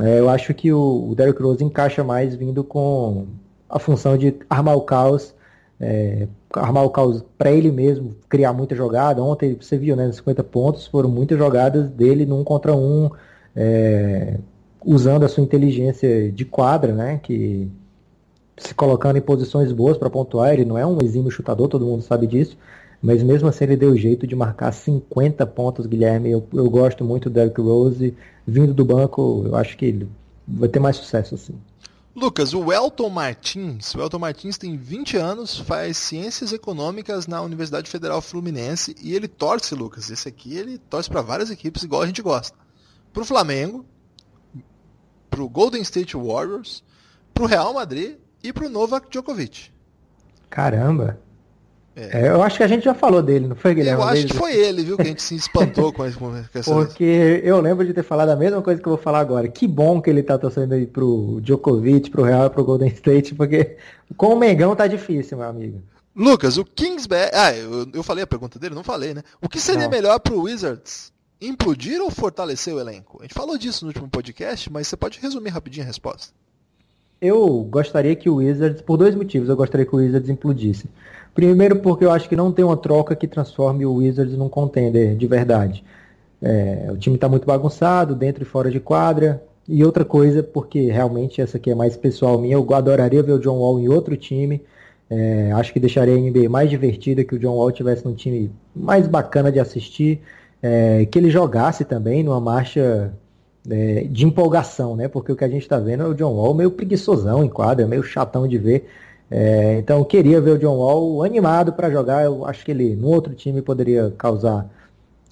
[0.00, 3.26] É, eu acho que o, o Derrick Rose encaixa mais vindo com
[3.68, 5.34] a função de armar o caos
[5.80, 9.22] é, armar o caos para ele mesmo, criar muita jogada.
[9.22, 13.10] Ontem você viu, né, 50 pontos foram muitas jogadas dele num contra um,
[13.54, 14.38] é,
[14.84, 17.68] usando a sua inteligência de quadra, né, que
[18.56, 20.52] se colocando em posições boas para pontuar.
[20.52, 22.56] Ele não é um exímio chutador, todo mundo sabe disso.
[23.02, 26.30] Mas mesmo assim ele deu jeito de marcar 50 pontos, Guilherme.
[26.30, 28.16] Eu, eu gosto muito do Derrick Rose.
[28.46, 30.08] Vindo do banco, eu acho que ele
[30.46, 31.54] vai ter mais sucesso assim.
[32.14, 37.90] Lucas, o Elton Martins, o Elton Martins tem 20 anos, faz ciências econômicas na Universidade
[37.90, 42.06] Federal Fluminense e ele torce, Lucas, esse aqui ele torce para várias equipes igual a
[42.06, 42.56] gente gosta.
[43.12, 43.84] Pro Flamengo,
[45.28, 46.84] pro Golden State Warriors,
[47.32, 49.72] pro Real Madrid e pro Novak Djokovic.
[50.50, 51.18] Caramba.
[51.96, 52.24] É.
[52.24, 54.02] É, eu acho que a gente já falou dele, não foi, Guilherme?
[54.02, 56.74] Eu acho que foi ele, viu, que a gente se espantou com, essa, com essa...
[56.74, 59.48] Porque eu lembro de ter falado a mesma coisa que eu vou falar agora.
[59.48, 63.76] Que bom que ele tá torcendo aí pro Djokovic, pro Real, pro Golden State, porque
[64.16, 65.80] com o Mengão tá difícil, meu amigo.
[66.16, 67.30] Lucas, o Kingsbury...
[67.32, 68.74] Ah, eu, eu falei a pergunta dele?
[68.74, 69.22] Não falei, né?
[69.40, 69.90] O que seria não.
[69.90, 71.12] melhor pro Wizards?
[71.40, 73.18] Implodir ou fortalecer o elenco?
[73.20, 76.34] A gente falou disso no último podcast, mas você pode resumir rapidinho a resposta.
[77.20, 80.88] Eu gostaria que o Wizards, por dois motivos, eu gostaria que o Wizards implodisse.
[81.34, 85.16] Primeiro, porque eu acho que não tem uma troca que transforme o Wizards num contender
[85.16, 85.84] de verdade.
[86.40, 89.42] É, o time está muito bagunçado, dentro e fora de quadra.
[89.66, 93.38] E outra coisa, porque realmente essa aqui é mais pessoal minha, eu adoraria ver o
[93.38, 94.62] John Wall em outro time.
[95.08, 98.50] É, acho que deixaria a NBA mais divertida que o John Wall tivesse num time
[98.74, 100.20] mais bacana de assistir.
[100.62, 103.12] É, que ele jogasse também numa marcha
[103.70, 105.08] é, de empolgação, né?
[105.08, 107.86] Porque o que a gente está vendo é o John Wall meio preguiçosão em quadra,
[107.86, 108.88] meio chatão de ver.
[109.30, 112.24] É, então eu queria ver o John Wall animado para jogar.
[112.24, 114.68] Eu acho que ele no outro time poderia causar.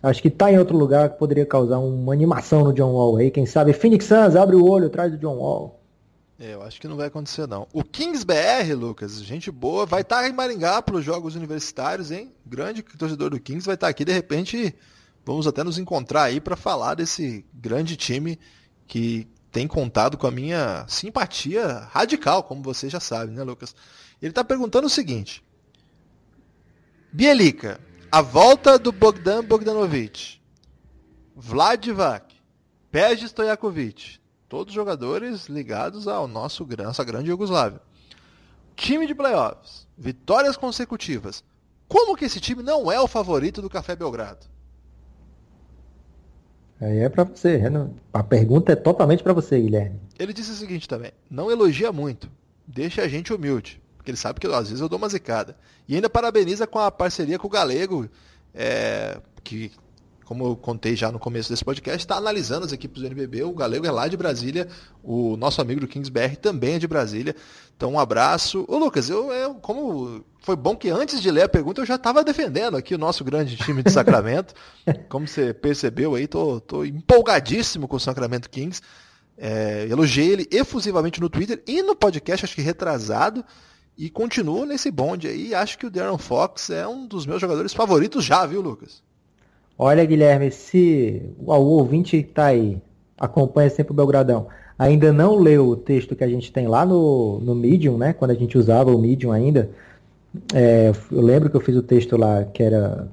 [0.02, 3.30] Acho que tá em outro lugar que poderia causar uma animação no John Wall aí.
[3.30, 5.78] Quem sabe Phoenix Suns abre o olho atrás do John Wall.
[6.40, 7.68] É, eu acho que não vai acontecer não.
[7.72, 12.10] O Kings BR, Lucas, gente boa, vai estar tá em Maringá para os jogos universitários,
[12.10, 12.32] hein?
[12.44, 14.04] Grande torcedor do Kings vai estar tá aqui.
[14.04, 14.74] De repente,
[15.24, 18.38] vamos até nos encontrar aí para falar desse grande time
[18.86, 23.74] que tem contado com a minha simpatia radical, como você já sabe, né, Lucas?
[24.20, 25.44] Ele está perguntando o seguinte:
[27.12, 27.80] Bielica,
[28.10, 30.40] a volta do Bogdan Bogdanovic,
[31.36, 32.34] Vladivac,
[32.90, 37.80] Peja Stojakovic, todos jogadores ligados ao nosso nossa grande Yugoslávia.
[38.74, 41.44] Time de playoffs, vitórias consecutivas.
[41.86, 44.46] Como que esse time não é o favorito do Café Belgrado?
[46.82, 47.58] Aí é para você.
[47.70, 47.88] Né?
[48.12, 50.00] A pergunta é totalmente para você, Guilherme.
[50.18, 52.28] Ele disse o seguinte também: não elogia muito,
[52.66, 55.56] deixa a gente humilde, porque ele sabe que às vezes eu dou uma zicada.
[55.88, 58.08] E ainda parabeniza com a parceria com o Galego,
[58.52, 59.70] é, que,
[60.24, 63.44] como eu contei já no começo desse podcast, está analisando as equipes do NBB.
[63.44, 64.68] O Galego é lá de Brasília,
[65.02, 67.36] o nosso amigo do Kingsbury também é de Brasília.
[67.82, 68.64] Então, um abraço.
[68.68, 71.96] Ô, Lucas, eu, eu como foi bom que antes de ler a pergunta eu já
[71.96, 74.54] estava defendendo aqui o nosso grande time de Sacramento.
[75.10, 78.80] Como você percebeu aí, tô, tô empolgadíssimo com o Sacramento Kings.
[79.36, 83.44] É, elogiei ele efusivamente no Twitter e no podcast, acho que retrasado.
[83.98, 85.52] E continuo nesse bonde aí.
[85.52, 89.02] Acho que o Darren Fox é um dos meus jogadores favoritos já, viu, Lucas?
[89.76, 92.80] Olha, Guilherme, se o ouvinte que está aí,
[93.18, 94.46] acompanha sempre o Belgradão,
[94.78, 98.12] ainda não leu o texto que a gente tem lá no, no Medium, né?
[98.12, 99.70] Quando a gente usava o Medium ainda.
[100.54, 103.08] É, eu lembro que eu fiz o texto lá que era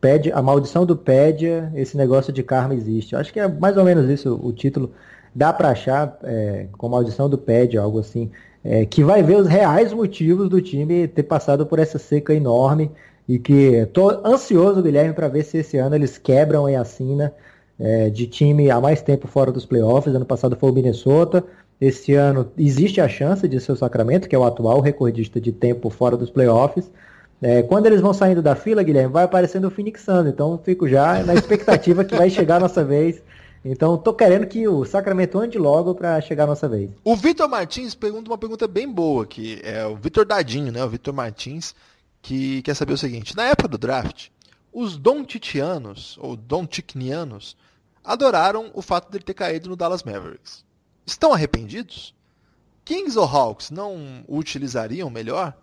[0.00, 3.14] Pede, a maldição do Pédia, esse negócio de karma existe.
[3.14, 4.92] Eu acho que é mais ou menos isso o título.
[5.34, 8.30] Dá para achar é, com maldição do Pédia, algo assim,
[8.64, 12.90] é, que vai ver os reais motivos do time ter passado por essa seca enorme
[13.28, 17.32] e que tô ansioso, Guilherme, para ver se esse ano eles quebram a assina
[17.78, 20.14] é, de time há mais tempo fora dos playoffs.
[20.14, 21.44] Ano passado foi o Minnesota.
[21.80, 25.52] Esse ano existe a chance de ser o Sacramento, que é o atual recordista de
[25.52, 26.90] tempo fora dos playoffs.
[27.42, 30.26] É, quando eles vão saindo da fila, Guilherme, vai aparecendo o Phoenix Suns.
[30.26, 33.22] Então fico já na expectativa que vai chegar a nossa vez.
[33.62, 36.90] Então tô querendo que o Sacramento ande logo para chegar a nossa vez.
[37.04, 40.82] O Vitor Martins pergunta uma pergunta bem boa que é o Vitor Dadinho, né?
[40.82, 41.74] O Vitor Martins
[42.22, 44.28] que quer saber o seguinte: na época do draft,
[44.72, 47.56] os Dontitianos ou Donticnianos
[48.06, 50.64] adoraram o fato dele ter caído no Dallas Mavericks.
[51.04, 52.14] Estão arrependidos?
[52.84, 55.56] Kings ou Hawks não o utilizariam melhor?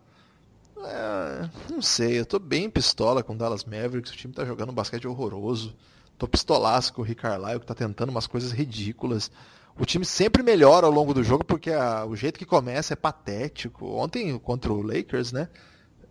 [0.77, 4.71] É, não sei, eu tô bem pistola com o Dallas Mavericks, o time tá jogando
[4.71, 5.73] um basquete horroroso.
[6.17, 9.31] Tô pistolaço com o Rick Carlisle, que tá tentando umas coisas ridículas.
[9.79, 12.95] O time sempre melhora ao longo do jogo, porque a, o jeito que começa é
[12.95, 13.87] patético.
[13.87, 15.49] Ontem, contra o Lakers, né?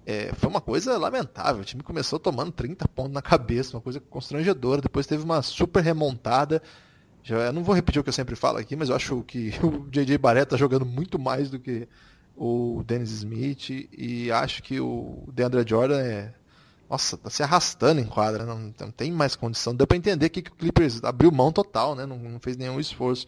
[0.04, 1.62] É, foi uma coisa lamentável.
[1.62, 4.80] O time começou tomando 30 pontos na cabeça, uma coisa constrangedora.
[4.80, 6.62] Depois teve uma super remontada.
[7.22, 9.54] Já, eu não vou repetir o que eu sempre falo aqui, mas eu acho que
[9.62, 11.88] o JJ Barrett está jogando muito mais do que
[12.36, 13.88] o Dennis Smith.
[13.96, 16.34] E acho que o DeAndre Jordan é.
[16.90, 19.74] Nossa, tá se arrastando em quadra, não, não tem mais condição.
[19.74, 22.04] Deu para entender que, que o Clippers abriu mão total, né?
[22.04, 23.26] Não, não fez nenhum esforço.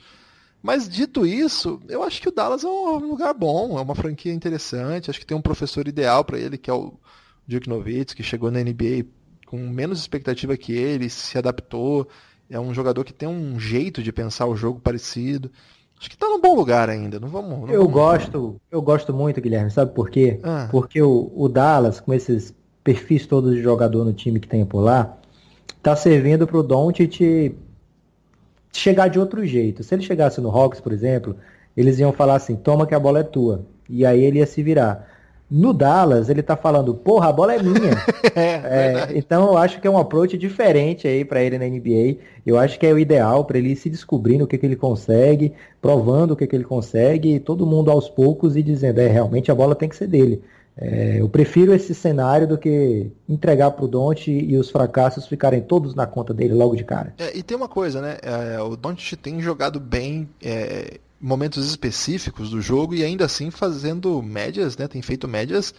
[0.64, 4.32] Mas dito isso, eu acho que o Dallas é um lugar bom, é uma franquia
[4.32, 5.10] interessante.
[5.10, 6.94] Acho que tem um professor ideal para ele, que é o
[7.46, 9.04] Dirk Nowitzki, que chegou na NBA
[9.46, 12.08] com menos expectativa que ele, se adaptou.
[12.48, 15.52] É um jogador que tem um jeito de pensar o jogo parecido.
[16.00, 17.20] Acho que está num bom lugar ainda.
[17.20, 17.60] Não vamos.
[17.60, 17.92] Não eu vamos...
[17.92, 19.70] gosto, eu gosto muito, Guilherme.
[19.70, 20.40] Sabe por quê?
[20.42, 20.68] Ah.
[20.70, 24.80] Porque o, o Dallas, com esses perfis todos de jogador no time que tem por
[24.80, 25.14] lá,
[25.82, 27.54] tá servindo para o Doncic
[28.78, 29.82] chegar de outro jeito.
[29.82, 31.36] Se ele chegasse no Hawks, por exemplo,
[31.76, 33.64] eles iam falar assim, toma que a bola é tua.
[33.88, 35.08] E aí ele ia se virar.
[35.50, 37.92] No Dallas, ele tá falando, porra, a bola é minha.
[38.34, 42.16] é, é, então eu acho que é um approach diferente aí para ele na NBA.
[42.44, 44.76] Eu acho que é o ideal para ele ir se descobrindo o que, que ele
[44.76, 49.06] consegue, provando o que, que ele consegue, e todo mundo aos poucos e dizendo, é,
[49.06, 50.42] realmente a bola tem que ser dele.
[50.76, 55.60] É, eu prefiro esse cenário do que entregar para o Don't e os fracassos ficarem
[55.60, 57.14] todos na conta dele logo de cara.
[57.16, 58.18] É, e tem uma coisa, né?
[58.22, 64.20] É, o Don't tem jogado bem é, momentos específicos do jogo e ainda assim fazendo
[64.20, 64.88] médias, né?
[64.88, 65.72] Tem feito médias,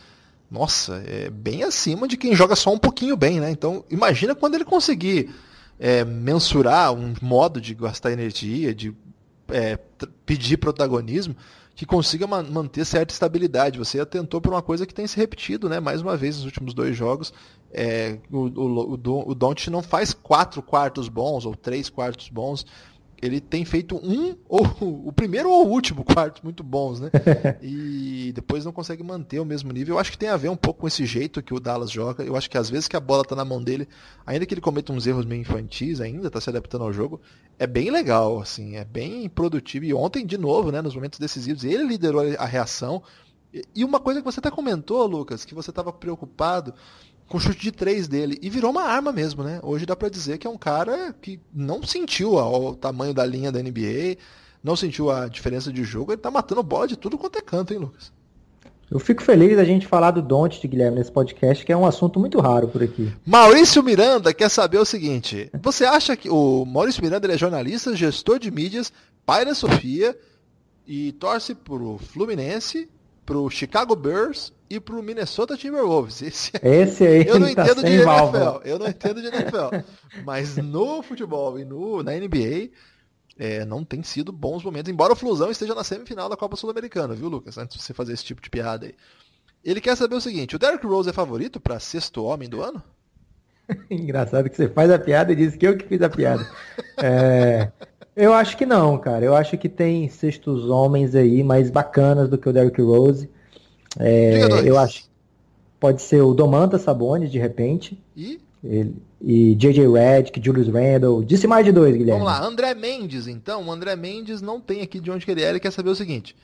[0.50, 3.52] nossa, é bem acima de quem joga só um pouquinho bem, né?
[3.52, 5.30] Então imagina quando ele conseguir
[5.78, 8.96] é, mensurar um modo de gastar energia, de
[10.26, 11.36] pedir protagonismo
[11.76, 13.78] que consiga man manter certa estabilidade.
[13.78, 15.80] Você atentou por uma coisa que tem se repetido, né?
[15.80, 17.34] Mais uma vez nos últimos dois jogos.
[17.72, 22.66] É, o, o, o, o Don't não faz quatro quartos bons ou três quartos bons
[23.22, 24.66] ele tem feito um, ou
[25.07, 27.09] o primeiro ou o último quarto muito bons, né?
[27.61, 29.95] E depois não consegue manter o mesmo nível.
[29.95, 32.24] Eu acho que tem a ver um pouco com esse jeito que o Dallas joga.
[32.24, 33.88] Eu acho que às vezes que a bola está na mão dele,
[34.26, 37.22] ainda que ele cometa uns erros meio infantis, ainda está se adaptando ao jogo,
[37.57, 39.86] é bem legal, assim, é bem produtivo.
[39.86, 43.01] E ontem, de novo, né, nos momentos decisivos, ele liderou a reação.
[43.74, 46.74] E uma coisa que você até comentou, Lucas, que você estava preocupado
[47.28, 48.38] com chute de três dele.
[48.42, 49.60] E virou uma arma mesmo, né?
[49.64, 53.52] Hoje dá para dizer que é um cara que não sentiu o tamanho da linha
[53.52, 54.18] da NBA,
[54.64, 57.74] não sentiu a diferença de jogo, ele tá matando bola de tudo quanto é canto,
[57.74, 58.12] hein, Lucas?
[58.90, 62.20] Eu fico feliz da gente falar do Don't, Guilherme, nesse podcast, que é um assunto
[62.20, 63.12] muito raro por aqui.
[63.26, 68.38] Maurício Miranda quer saber o seguinte: você acha que o Maurício Miranda é jornalista, gestor
[68.38, 68.94] de mídias,
[69.26, 70.16] pai da Sofia
[70.88, 72.88] e torce pro Fluminense,
[73.26, 76.22] pro Chicago Bears e pro Minnesota Timberwolves.
[76.22, 78.61] Esse, Esse aí eu não tá entendo de NFL, válvula.
[78.66, 79.76] eu não entendo de NFL.
[80.24, 82.70] Mas no futebol e no, na NBA
[83.38, 87.13] é, não tem sido bons momentos, embora o Flusão esteja na semifinal da Copa Sul-Americana,
[87.13, 87.57] viu, Lucas?
[87.57, 88.95] Antes de você fazer esse tipo de piada aí.
[89.63, 92.82] Ele quer saber o seguinte: o Derrick Rose é favorito para sexto homem do ano?
[93.89, 96.47] Engraçado que você faz a piada e diz que eu que fiz a piada.
[97.01, 97.72] é,
[98.16, 99.26] eu acho que não, cara.
[99.26, 103.30] Eu acho que tem sextos homens aí mais bacanas do que o Derrick Rose.
[104.00, 105.06] É, eu acho
[105.86, 108.02] pode ser o Domantas Sabonis, de repente.
[108.16, 108.39] E?
[108.64, 109.88] Ele, e J.J.
[109.88, 111.24] Redick, Julius Randle.
[111.24, 112.24] Disse mais de dois, Guilherme.
[112.24, 113.68] Vamos lá, André Mendes, então.
[113.68, 115.50] O André Mendes não tem aqui de onde que ele é.
[115.50, 116.36] Ele quer saber o seguinte.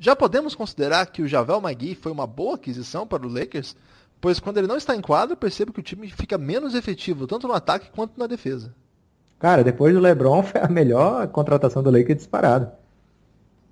[0.00, 3.76] Já podemos considerar que o Javel Magui foi uma boa aquisição para o Lakers?
[4.20, 7.46] Pois quando ele não está em quadro, percebo que o time fica menos efetivo, tanto
[7.46, 8.74] no ataque quanto na defesa.
[9.38, 12.68] Cara, depois do LeBron foi a melhor contratação do Lakers disparado.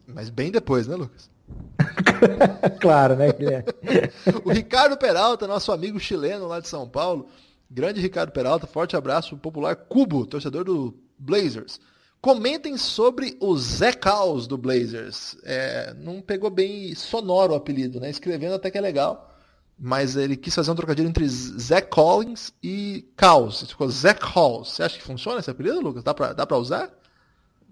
[0.07, 1.29] Mas bem depois, né, Lucas?
[2.81, 3.67] claro, né, Guilherme?
[4.45, 7.29] o Ricardo Peralta, nosso amigo chileno lá de São Paulo,
[7.71, 11.81] Grande Ricardo Peralta, forte abraço, popular Cubo, torcedor do Blazers.
[12.21, 15.39] Comentem sobre o Zé Caos do Blazers.
[15.43, 18.11] É, não pegou bem sonoro o apelido, né?
[18.11, 19.35] Escrevendo até que é legal,
[19.79, 23.63] mas ele quis fazer um trocadilho entre Zé Collins e Caos.
[23.63, 24.73] Ficou Zé Caos.
[24.73, 26.05] Você acha que funciona esse apelido, Lucas?
[26.05, 26.91] Dá pra, dá pra usar?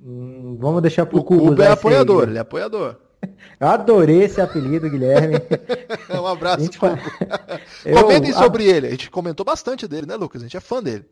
[0.02, 1.42] Hum, vamos deixar pro o Cubo.
[1.42, 2.96] O Cubo é apoiador, aí, ele é apoiador.
[3.60, 5.36] Eu adorei esse apelido, Guilherme.
[6.10, 6.64] um abraço.
[6.64, 6.78] Gente...
[7.84, 8.02] Eu...
[8.02, 8.86] Comentem sobre ele.
[8.86, 10.42] A gente comentou bastante dele, né, Lucas?
[10.42, 11.04] A gente é fã dele.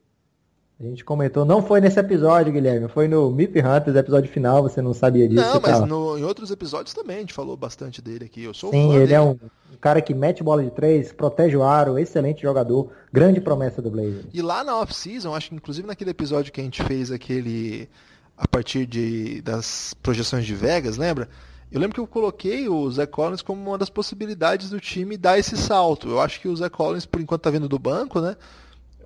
[0.79, 4.83] A gente comentou, não foi nesse episódio, Guilherme, foi no Mip Hunters, episódio final, você
[4.83, 5.43] não sabia disso.
[5.43, 8.45] Não, mas no, em outros episódios também a gente falou bastante dele aqui.
[8.45, 9.15] Eu sou Sim, ele dele.
[9.15, 13.41] é um, um, cara que mete bola de três, protege o aro, excelente jogador, grande
[13.41, 14.27] promessa do Blazer.
[14.35, 17.89] E lá na off-season, acho que inclusive naquele episódio que a gente fez aquele
[18.37, 21.27] a partir de, das projeções de Vegas, lembra?
[21.71, 25.39] Eu lembro que eu coloquei o Zé Collins como uma das possibilidades do time dar
[25.39, 26.09] esse salto.
[26.09, 28.37] Eu acho que o Zé Collins, por enquanto, tá vindo do banco, né?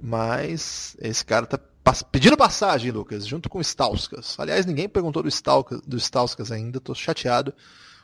[0.01, 1.59] Mas esse cara tá
[2.11, 4.37] pedindo passagem, Lucas, junto com o Stauskas.
[4.39, 7.55] Aliás, ninguém perguntou do Stauskas, do Stauskas ainda, tô chateado.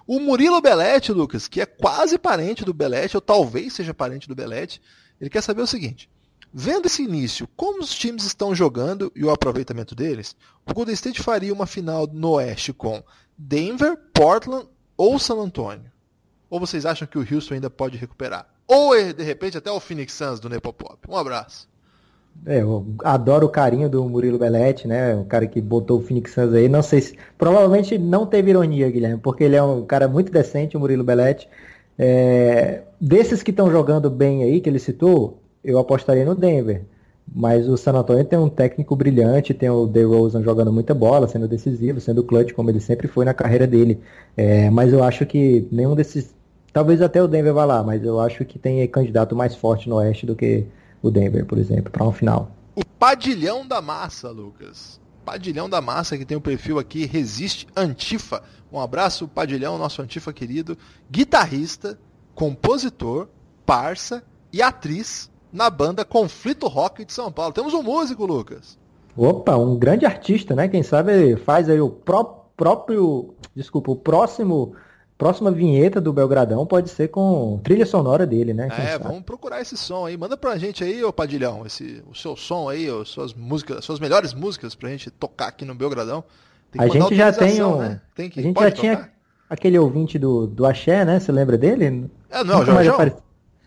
[0.06, 4.34] O Murilo Belete, Lucas, que é quase parente do Belete, ou talvez seja parente do
[4.34, 4.80] Belete,
[5.20, 6.08] ele quer saber o seguinte.
[6.52, 10.34] Vendo esse início, como os times estão jogando e o aproveitamento deles,
[10.64, 13.02] o Golden State faria uma final no Oeste com
[13.36, 14.66] Denver, Portland
[14.96, 15.90] ou San Antonio?
[16.48, 18.46] Ou vocês acham que o Houston ainda pode recuperar?
[18.66, 20.98] Ou, de repente, até o Phoenix Suns do Nepopop?
[21.08, 21.68] Um abraço.
[22.44, 25.14] É, eu adoro o carinho do Murilo Belletti, né?
[25.14, 26.68] O cara que botou o Phoenix Suns aí.
[26.68, 27.18] Não sei se.
[27.38, 31.48] Provavelmente não teve ironia, Guilherme, porque ele é um cara muito decente, o Murilo Belletti.
[31.98, 32.82] É...
[33.00, 36.84] Desses que estão jogando bem aí, que ele citou, eu apostaria no Denver.
[37.34, 41.48] Mas o San Antonio tem um técnico brilhante, tem o DeRozan jogando muita bola, sendo
[41.48, 44.00] decisivo, sendo clutch, como ele sempre foi na carreira dele.
[44.36, 46.34] É, mas eu acho que nenhum desses.
[46.72, 49.96] Talvez até o Denver vá lá, mas eu acho que tem candidato mais forte no
[49.96, 50.66] Oeste do que
[51.02, 52.50] o Denver, por exemplo, para uma final.
[52.74, 55.00] O Padilhão da Massa, Lucas.
[55.24, 58.42] Padilhão da Massa, que tem o um perfil aqui, Resiste Antifa.
[58.70, 60.76] Um abraço, Padilhão, nosso Antifa querido,
[61.10, 61.98] guitarrista,
[62.34, 63.28] compositor,
[63.64, 64.22] parça
[64.52, 67.52] e atriz na banda Conflito Rock de São Paulo.
[67.52, 68.78] Temos um músico, Lucas.
[69.16, 70.68] Opa, um grande artista, né?
[70.68, 74.74] Quem sabe faz aí o pró próprio, desculpa, o próximo
[75.18, 78.68] próxima vinheta do Belgradão pode ser com trilha sonora dele, né?
[78.68, 79.04] Quem é, sabe?
[79.04, 80.16] vamos procurar esse som aí.
[80.16, 83.84] Manda pra gente aí, ô Padilhão, esse, o seu som aí, as suas músicas, as
[83.84, 86.22] suas melhores músicas pra gente tocar aqui no Belgradão.
[86.76, 88.00] a gente já tem um, né?
[88.14, 88.80] tem que, a gente já tocar?
[88.80, 89.10] tinha
[89.48, 91.18] aquele ouvinte do, do Axé, né?
[91.18, 92.10] Você lembra dele?
[92.28, 93.25] É, não, o Jorjão.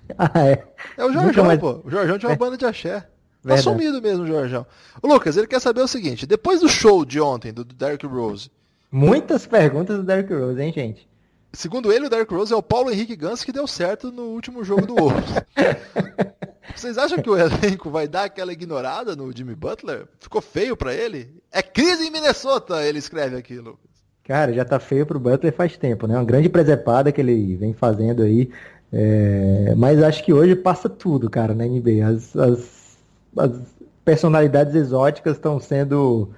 [0.18, 0.64] Ah, é.
[0.97, 1.60] É o Jorjão, mais...
[1.60, 1.82] pô.
[1.84, 2.38] O Jorjão tinha uma é.
[2.38, 2.99] banda de Axé.
[2.99, 3.07] Tá
[3.43, 3.64] Verdade.
[3.64, 4.66] sumido mesmo o Jorjão.
[5.01, 8.51] O Lucas, ele quer saber o seguinte, depois do show de ontem, do Derrick Rose...
[8.91, 11.07] Muitas perguntas do Derrick Rose, hein, gente?
[11.53, 14.64] Segundo ele, o Derrick Rose é o Paulo Henrique Gans que deu certo no último
[14.64, 15.26] jogo do Wolves.
[16.76, 20.07] Vocês acham que o elenco vai dar aquela ignorada no Jimmy Butler?
[20.20, 21.41] Ficou feio para ele?
[21.51, 23.89] É crise em Minnesota, ele escreve aqui, Lucas.
[24.24, 26.16] Cara, já tá feio pro Butler faz tempo, né?
[26.16, 28.51] Uma grande presepada que ele vem fazendo aí.
[28.92, 29.74] É...
[29.78, 32.06] Mas acho que hoje passa tudo, cara, na NBA.
[32.06, 32.98] As, as,
[33.38, 33.52] as
[34.04, 36.30] personalidades exóticas estão sendo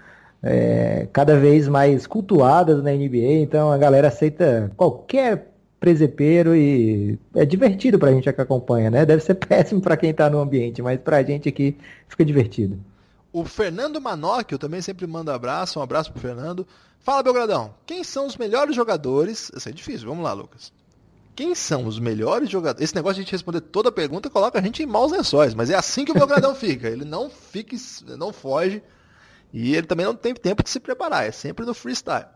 [0.43, 7.45] é, cada vez mais cultuadas na NBA, então a galera aceita qualquer presepeiro e é
[7.45, 9.05] divertido pra gente que acompanha, né?
[9.05, 11.77] Deve ser péssimo para quem tá no ambiente, mas pra gente aqui
[12.07, 12.79] fica divertido.
[13.33, 16.67] O Fernando Manocchio também sempre manda abraço, um abraço pro Fernando.
[16.99, 19.51] Fala, Belgradão, quem são os melhores jogadores?
[19.55, 20.71] Isso é difícil, vamos lá, Lucas.
[21.35, 22.83] Quem são os melhores jogadores?
[22.83, 25.53] Esse negócio de a gente responder toda a pergunta coloca a gente em maus lençóis,
[25.53, 26.87] mas é assim que o Belgradão fica.
[26.87, 27.75] Ele não fica,
[28.17, 28.83] não foge
[29.53, 32.27] e ele também não tem tempo de se preparar, é sempre no freestyle.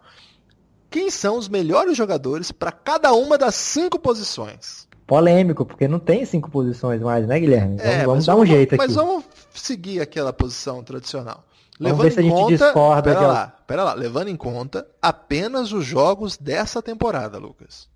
[0.90, 4.88] Quem são os melhores jogadores para cada uma das cinco posições?
[5.08, 7.78] Polêmico, porque não tem cinco posições mais, né, Guilherme?
[7.78, 8.86] Vamos, é, vamos dar um jeito aqui.
[8.86, 9.24] Mas vamos
[9.54, 11.44] seguir aquela posição tradicional.
[11.80, 13.04] Vamos levando ver se a gente conta, discorda.
[13.04, 13.26] Pera de...
[13.26, 13.94] lá, pera lá.
[13.94, 17.88] Levando em conta apenas os jogos dessa temporada, Lucas.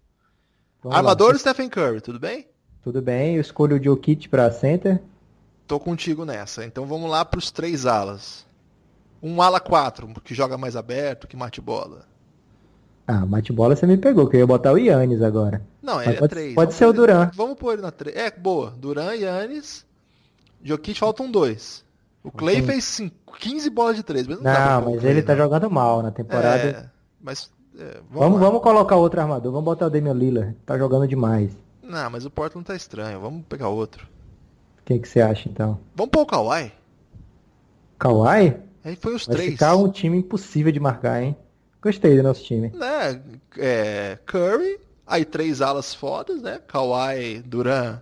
[0.81, 1.39] Vamos Armador lá.
[1.39, 2.47] Stephen Curry, tudo bem?
[2.81, 5.01] Tudo bem, eu escolho o Jokic para center.
[5.67, 6.65] Tô contigo nessa.
[6.65, 8.47] Então vamos lá para os três alas.
[9.21, 12.07] Um ala 4, que joga mais aberto, que mate bola.
[13.05, 15.61] Ah, mate bola você me pegou, que eu ia botar o Yannis agora.
[15.81, 16.55] Não, ele é pode, 3.
[16.55, 17.31] Pode ser o Duran.
[17.33, 18.15] Vamos pôr ele na 3.
[18.15, 18.71] É, boa.
[18.77, 19.85] Duran, Yannis.
[20.63, 21.83] Jokic faltam dois.
[22.23, 24.27] O Clay fez cinco, 15 bolas de 3.
[24.27, 26.61] Mas não, não mas ele tá jogando mal na temporada.
[26.61, 26.89] É,
[27.21, 27.49] mas.
[27.79, 29.51] É, vamos, vamos, vamos, colocar outro armador.
[29.53, 30.53] Vamos botar o Damian Lillard.
[30.65, 31.57] Tá jogando demais.
[31.81, 33.21] Não, mas o Portland tá estranho.
[33.21, 34.05] Vamos pegar outro.
[34.79, 35.79] O que, que você acha então?
[35.95, 36.73] Vamos pôr o Kawhi.
[37.97, 38.57] Kawhi?
[38.83, 39.51] Aí foi os Vai três.
[39.51, 41.37] ficar um time impossível de marcar, hein?
[41.81, 42.73] Gostei do nosso time.
[42.81, 43.19] É,
[43.57, 46.59] é, Curry, aí três alas fodas, né?
[46.67, 47.99] Kawhi, Duran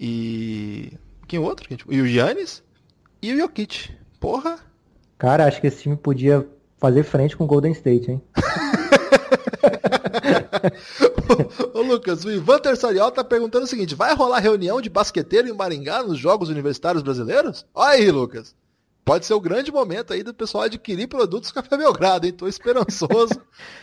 [0.00, 0.92] e.
[1.26, 1.68] Quem outro?
[1.90, 2.62] E o Giannis
[3.20, 3.94] e o Jokic.
[4.18, 4.58] Porra!
[5.18, 6.46] Cara, acho que esse time podia
[6.78, 8.22] fazer frente com o Golden State, hein?
[11.74, 15.48] ô, ô, Lucas, o Ivan Tersarial tá perguntando o seguinte: vai rolar reunião de basqueteiro
[15.48, 17.66] em Maringá nos Jogos Universitários Brasileiros?
[17.74, 18.54] Olha aí, Lucas
[19.04, 22.32] pode ser o grande momento aí do pessoal adquirir produtos Café Belgrado, hein?
[22.32, 23.34] Tô esperançoso.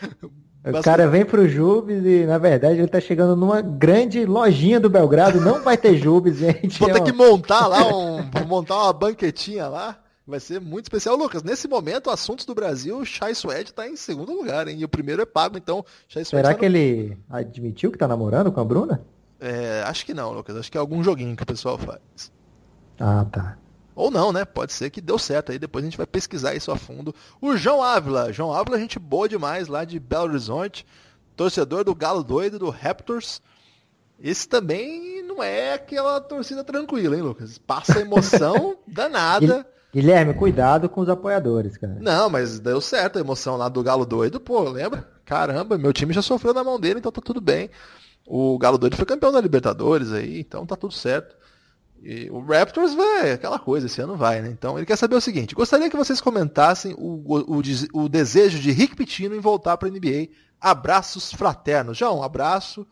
[0.63, 4.91] O cara vem pro Jubes e, na verdade, ele tá chegando numa grande lojinha do
[4.91, 5.41] Belgrado.
[5.41, 6.77] Não vai ter Jubes, gente.
[6.77, 9.97] Vou ter que montar lá, um, montar uma banquetinha lá.
[10.26, 11.15] Vai ser muito especial.
[11.15, 14.80] Lucas, nesse momento, assuntos do Brasil, o Chai Suede tá em segundo lugar, hein?
[14.80, 16.76] E o primeiro é pago, então Chai Suede Será tá que no...
[16.76, 19.01] ele admitiu que tá namorando com a Bruna?
[19.39, 20.55] É, acho que não, Lucas.
[20.55, 22.32] Acho que é algum joguinho que o pessoal faz.
[22.99, 23.57] Ah, tá.
[23.95, 24.45] Ou não, né?
[24.45, 27.13] Pode ser que deu certo aí, depois a gente vai pesquisar isso a fundo.
[27.41, 30.86] O João Ávila, João Ávila, gente boa demais lá de Belo Horizonte,
[31.36, 33.41] torcedor do Galo Doido, do Raptors.
[34.19, 37.57] Esse também não é aquela torcida tranquila, hein, Lucas?
[37.57, 39.67] Passa emoção danada.
[39.93, 41.97] Guilherme, cuidado com os apoiadores, cara.
[41.99, 45.07] Não, mas deu certo a emoção lá do Galo Doido, pô, lembra?
[45.25, 47.69] Caramba, meu time já sofreu na mão dele, então tá tudo bem.
[48.25, 51.35] O Galo Doido foi campeão da Libertadores aí, então tá tudo certo.
[52.03, 54.49] E o Raptors vai, aquela coisa, esse ano vai, né?
[54.49, 57.61] Então ele quer saber o seguinte: gostaria que vocês comentassem o, o,
[57.93, 60.29] o, desejo de Rick Pitino em voltar para a NBA.
[60.59, 61.97] Abraços fraternos.
[61.97, 62.87] Já um abraço.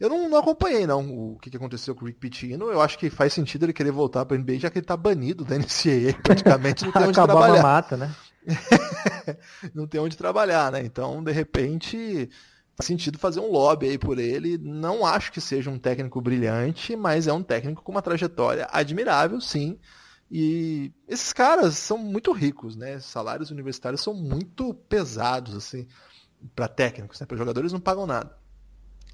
[0.00, 2.72] Eu não, não acompanhei não o que, que, aconteceu com o Rick Pitino.
[2.72, 4.96] Eu acho que faz sentido ele querer voltar para a NBA, já que ele está
[4.96, 7.62] banido da NCAA, praticamente não tem onde trabalhar.
[7.62, 8.14] mata, né?
[9.74, 10.80] não tem onde trabalhar, né?
[10.82, 12.30] Então, de repente,
[12.80, 14.56] sentido fazer um lobby aí por ele.
[14.56, 19.38] Não acho que seja um técnico brilhante, mas é um técnico com uma trajetória admirável,
[19.38, 19.78] sim.
[20.30, 22.98] E esses caras são muito ricos, né?
[23.00, 25.86] Salários universitários são muito pesados, assim,
[26.54, 27.26] para técnicos, né?
[27.26, 28.39] Para jogadores não pagam nada.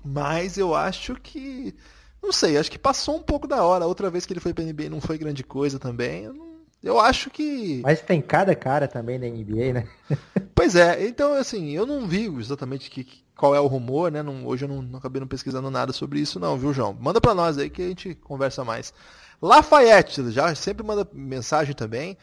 [0.06, 1.74] Mas eu acho que.
[2.22, 3.86] Não sei, acho que passou um pouco da hora.
[3.86, 6.24] Outra vez que ele foi para NBA não foi grande coisa também.
[6.24, 7.80] Eu, não, eu acho que.
[7.82, 9.88] Mas tem cada cara também da NBA, né?
[10.54, 14.22] pois é, então assim, eu não vi exatamente que, qual é o rumor, né?
[14.22, 16.96] Não, hoje eu não, não, acabei não pesquisando nada sobre isso, não, viu, João?
[16.98, 18.94] Manda para nós aí que a gente conversa mais.
[19.42, 22.16] Lafayette, já sempre manda mensagem também.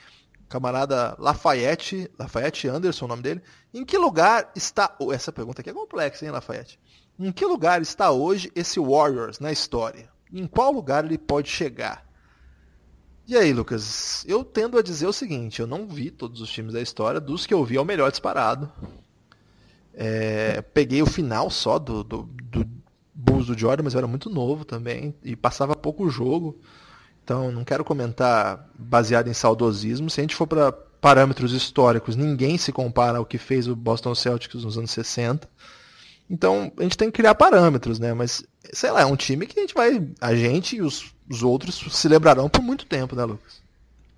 [0.48, 3.42] Camarada Lafayette, Lafayette Anderson, o nome dele.
[3.74, 4.96] Em que lugar está.
[5.00, 6.80] Oh, essa pergunta aqui é complexa, hein, Lafayette?
[7.20, 10.10] Em que lugar está hoje esse Warriors na história?
[10.32, 12.06] Em qual lugar ele pode chegar?
[13.26, 14.26] E aí, Lucas?
[14.28, 17.46] Eu tendo a dizer o seguinte: eu não vi todos os times da história, dos
[17.46, 18.72] que eu vi é o melhor disparado.
[19.94, 22.68] É, peguei o final só do, do, do
[23.14, 26.60] Bulls do Jordan, mas eu era muito novo também e passava pouco jogo.
[27.24, 30.10] Então não quero comentar baseado em saudosismo.
[30.10, 34.16] Se a gente for para parâmetros históricos, ninguém se compara ao que fez o Boston
[34.16, 35.48] Celtics nos anos 60.
[36.30, 38.14] Então a gente tem que criar parâmetros, né?
[38.14, 41.44] Mas sei lá, é um time que a gente vai, a gente e os, os
[41.44, 43.62] outros se lembrarão por muito tempo, né, Lucas?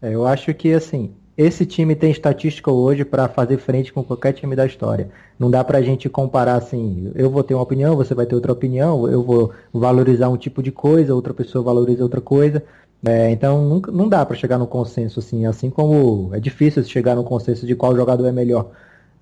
[0.01, 4.33] É, eu acho que assim, esse time tem estatística hoje para fazer frente com qualquer
[4.33, 5.09] time da história.
[5.37, 8.35] Não dá para a gente comparar assim, eu vou ter uma opinião, você vai ter
[8.35, 12.63] outra opinião, eu vou valorizar um tipo de coisa, outra pessoa valoriza outra coisa.
[13.05, 17.15] É, então nunca, não dá para chegar no consenso assim, assim como é difícil chegar
[17.15, 18.71] no consenso de qual jogador é melhor.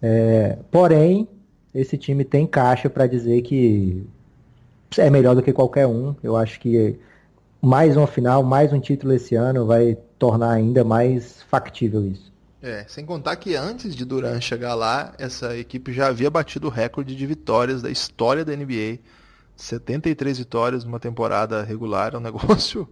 [0.01, 1.27] É, porém,
[1.73, 4.05] esse time tem caixa para dizer que
[4.97, 6.15] é melhor do que qualquer um.
[6.21, 6.99] Eu acho que
[7.61, 12.31] mais uma final, mais um título esse ano vai tornar ainda mais factível isso.
[12.61, 16.69] É, sem contar que antes de Duran chegar lá, essa equipe já havia batido o
[16.69, 18.99] recorde de vitórias da história da NBA.
[19.55, 22.87] 73 vitórias numa temporada regular, é um negócio.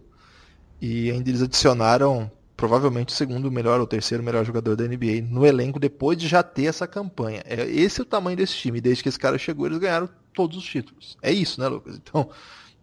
[0.80, 2.30] E ainda eles adicionaram
[2.62, 6.44] provavelmente o segundo melhor ou terceiro melhor jogador da NBA no elenco depois de já
[6.44, 7.42] ter essa campanha.
[7.44, 8.80] É, esse é o tamanho desse time.
[8.80, 11.18] Desde que esse cara chegou, eles ganharam todos os títulos.
[11.20, 11.96] É isso, né, Lucas?
[11.96, 12.30] Então,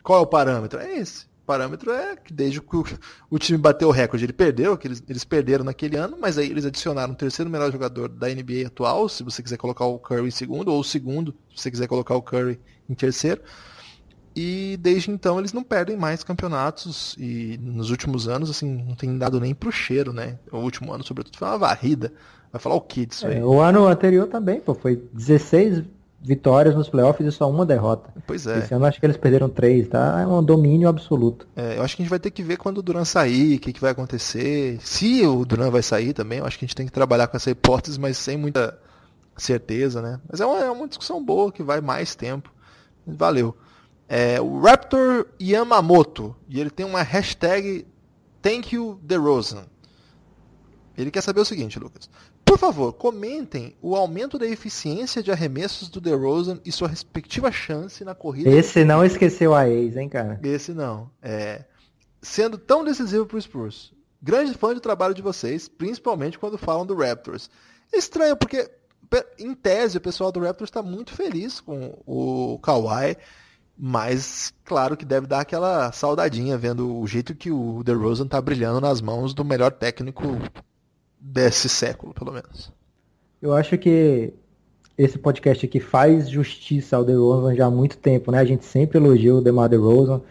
[0.04, 0.82] qual é o parâmetro?
[0.82, 2.84] É esse parâmetro é que desde que o,
[3.30, 6.50] o time bateu o recorde, ele perdeu, que eles, eles perderam naquele ano, mas aí
[6.50, 10.28] eles adicionaram o terceiro melhor jogador da NBA atual, se você quiser colocar o Curry
[10.28, 12.60] em segundo, ou o segundo, se você quiser colocar o Curry
[12.90, 13.42] em terceiro.
[14.42, 19.18] E desde então eles não perdem mais campeonatos e nos últimos anos assim não tem
[19.18, 20.40] dado nem pro cheiro, né?
[20.50, 22.14] O último ano, sobretudo, foi uma varrida.
[22.50, 23.40] Vai falar o que disso aí?
[23.40, 25.84] É, o ano anterior também, pô, foi 16
[26.22, 28.14] vitórias nos playoffs e só uma derrota.
[28.26, 28.60] Pois é.
[28.60, 30.22] Esse ano acho que eles perderam três, tá?
[30.22, 31.46] É um domínio absoluto.
[31.54, 33.60] É, eu acho que a gente vai ter que ver quando o Duran sair, o
[33.60, 34.80] que, que vai acontecer.
[34.82, 37.36] Se o Duran vai sair também, eu acho que a gente tem que trabalhar com
[37.36, 38.80] essa hipótese, mas sem muita
[39.36, 40.18] certeza, né?
[40.30, 42.50] Mas é uma, é uma discussão boa que vai mais tempo.
[43.06, 43.54] Valeu.
[44.12, 47.86] É, o Raptor Yamamoto, e ele tem uma hashtag
[48.42, 49.68] Thank you DeRozan.
[50.98, 52.10] Ele quer saber o seguinte, Lucas.
[52.44, 58.04] Por favor, comentem o aumento da eficiência de arremessos do DeRozan e sua respectiva chance
[58.04, 58.50] na corrida.
[58.50, 60.40] Esse não esqueceu a ex, hein, cara?
[60.42, 61.12] Esse não.
[61.22, 61.64] É,
[62.20, 63.94] sendo tão decisivo para o Spurs.
[64.20, 67.50] Grande fã do trabalho de vocês, principalmente quando falam do Raptors.
[67.94, 68.70] Estranho, porque
[69.38, 73.16] em tese o pessoal do Raptors está muito feliz com o Kawhi,
[73.82, 78.82] mas claro que deve dar aquela saudadinha vendo o jeito que o DeRozan está brilhando
[78.82, 80.38] nas mãos do melhor técnico
[81.18, 82.74] desse século, pelo menos.
[83.42, 84.34] Eu acho que
[84.98, 88.40] esse podcast aqui faz justiça ao DeRozan já há muito tempo, né?
[88.40, 90.22] A gente sempre elogia o DeMar DeRozan,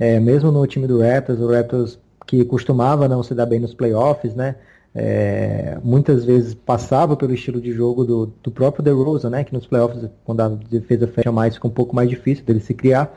[0.00, 3.72] é, mesmo no time do Raptors, o Raptors que costumava não se dar bem nos
[3.72, 4.56] playoffs, né?
[4.98, 9.44] É, muitas vezes passava pelo estilo de jogo do, do próprio DeRozan, né?
[9.44, 12.72] Que nos playoffs, quando a defesa fecha mais, fica um pouco mais difícil dele se
[12.72, 13.14] criar.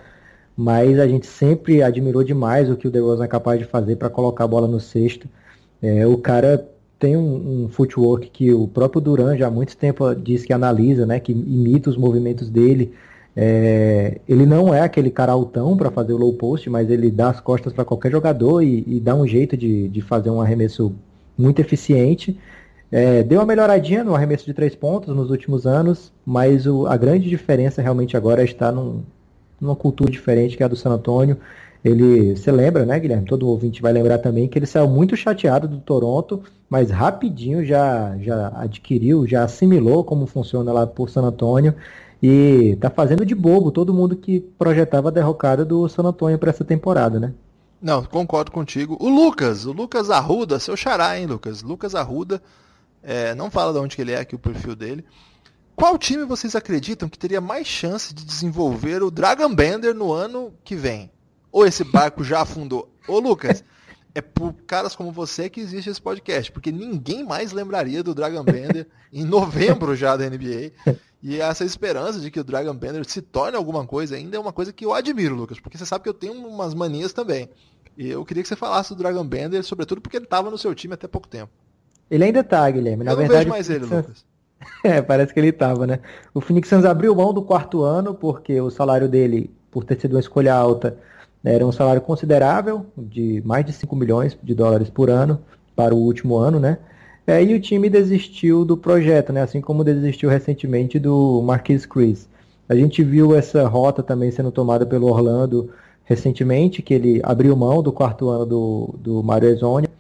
[0.57, 4.09] Mas a gente sempre admirou demais o que o DeRozan é capaz de fazer para
[4.09, 5.29] colocar a bola no cesto.
[5.81, 6.67] É, o cara
[6.99, 11.05] tem um, um, footwork que o próprio Duran já há muito tempo diz que analisa,
[11.05, 12.93] né, que imita os movimentos dele.
[13.33, 17.29] É, ele não é aquele cara altão para fazer o low post, mas ele dá
[17.29, 20.93] as costas para qualquer jogador e, e, dá um jeito de, de fazer um arremesso
[21.39, 22.37] muito eficiente.
[22.91, 26.97] É, deu uma melhoradinha no arremesso de três pontos nos últimos anos, mas o, a
[26.97, 29.03] grande diferença realmente agora estar num,
[29.61, 31.37] numa cultura diferente que é a do San Antonio.
[31.83, 33.25] Ele, você lembra, né, Guilherme?
[33.25, 38.17] Todo ouvinte vai lembrar também que ele saiu muito chateado do Toronto, mas rapidinho já,
[38.19, 41.73] já adquiriu, já assimilou como funciona lá por San Antônio
[42.21, 46.49] e tá fazendo de bobo todo mundo que projetava a derrocada do San Antônio para
[46.49, 47.33] essa temporada, né?
[47.81, 48.97] Não, concordo contigo.
[48.99, 51.61] O Lucas, o Lucas Arruda, seu xará, hein, Lucas?
[51.61, 52.41] Lucas Arruda,
[53.01, 55.05] é, não fala de onde que ele é aqui o perfil dele.
[55.75, 60.53] Qual time vocês acreditam que teria mais chance de desenvolver o Dragon Bender no ano
[60.63, 61.09] que vem?
[61.51, 62.93] ou esse barco já afundou.
[63.07, 63.63] Ô, Lucas,
[64.13, 68.43] é por caras como você que existe esse podcast, porque ninguém mais lembraria do Dragon
[68.43, 70.71] Bender em novembro já da NBA.
[71.21, 74.53] E essa esperança de que o Dragon Bender se torne alguma coisa ainda é uma
[74.53, 77.49] coisa que eu admiro, Lucas, porque você sabe que eu tenho umas manias também.
[77.97, 80.73] E eu queria que você falasse do Dragon Bender, sobretudo porque ele estava no seu
[80.73, 81.51] time até pouco tempo.
[82.09, 83.03] Ele ainda tá, Guilherme.
[83.03, 84.25] Na eu verdade, não vejo mais ele, Lucas.
[84.83, 86.01] É, parece que ele estava, né?
[86.33, 90.11] O Phoenix Suns abriu mão do quarto ano porque o salário dele, por ter sido
[90.11, 90.97] uma escolha alta,
[91.43, 95.41] era um salário considerável, de mais de 5 milhões de dólares por ano
[95.77, 96.77] para o último ano, né?
[97.29, 99.43] É, e o time desistiu do projeto, né?
[99.43, 102.27] Assim como desistiu recentemente do Marquis Chris.
[102.67, 105.69] A gente viu essa rota também sendo tomada pelo Orlando
[106.05, 109.91] recentemente, que ele abriu mão do quarto ano do, do Mario Ezonia,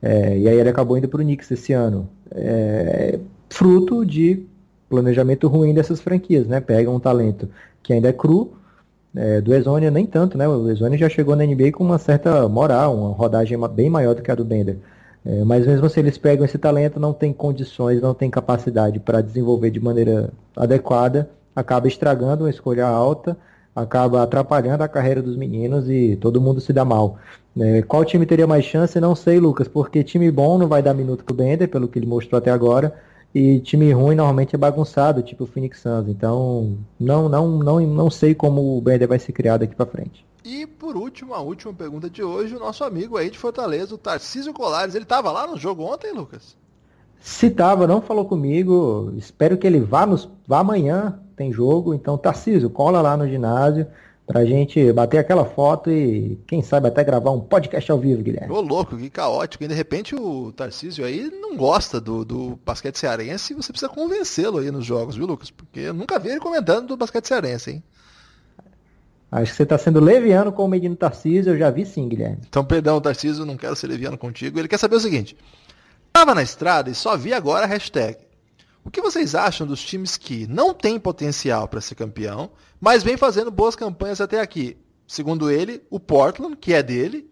[0.00, 2.08] é, e aí ele acabou indo para o Knicks esse ano.
[2.30, 3.18] É,
[3.50, 4.42] fruto de
[4.88, 6.58] planejamento ruim dessas franquias, né?
[6.58, 7.50] Pega um talento
[7.82, 8.54] que ainda é cru,
[9.14, 10.48] é, do Ezonia nem tanto, né?
[10.48, 14.22] O Ezonia já chegou na NBA com uma certa moral, uma rodagem bem maior do
[14.22, 14.78] que a do Bender.
[15.26, 19.20] É, mas mesmo assim eles pegam esse talento, não tem condições, não tem capacidade para
[19.20, 23.36] desenvolver de maneira adequada, acaba estragando uma escolha alta,
[23.74, 27.18] acaba atrapalhando a carreira dos meninos e todo mundo se dá mal.
[27.58, 29.00] É, qual time teria mais chance?
[29.00, 32.06] Não sei, Lucas, porque time bom não vai dar minuto pro Bender, pelo que ele
[32.06, 32.94] mostrou até agora,
[33.34, 36.08] e time ruim normalmente é bagunçado, tipo o Phoenix Suns.
[36.08, 40.24] Então, não, não, não, não sei como o Bender vai ser criado aqui para frente.
[40.48, 43.98] E por último, a última pergunta de hoje, o nosso amigo aí de Fortaleza, o
[43.98, 44.94] Tarcísio Colares.
[44.94, 46.56] Ele estava lá no jogo ontem, Lucas?
[47.18, 49.12] Se tava, não falou comigo.
[49.16, 51.92] Espero que ele vá, nos, vá amanhã, tem jogo.
[51.92, 53.88] Então, Tarcísio, cola lá no ginásio
[54.24, 58.54] pra gente bater aquela foto e, quem sabe, até gravar um podcast ao vivo, Guilherme.
[58.54, 59.64] Ô louco, que caótico.
[59.64, 63.90] E de repente o Tarcísio aí não gosta do, do basquete cearense e você precisa
[63.90, 65.50] convencê-lo aí nos jogos, viu, Lucas?
[65.50, 67.82] Porque eu nunca vi ele comentando do basquete cearense, hein?
[69.36, 72.38] Acho que você está sendo leviano com o Medino Tarcísio, eu já vi sim, Guilherme.
[72.48, 74.58] Então, perdão, Tarcísio, não quero ser leviano contigo.
[74.58, 75.36] Ele quer saber o seguinte:
[76.06, 78.16] estava na estrada e só vi agora a hashtag.
[78.82, 83.18] O que vocês acham dos times que não têm potencial para ser campeão, mas vem
[83.18, 84.74] fazendo boas campanhas até aqui?
[85.06, 87.30] Segundo ele, o Portland, que é dele,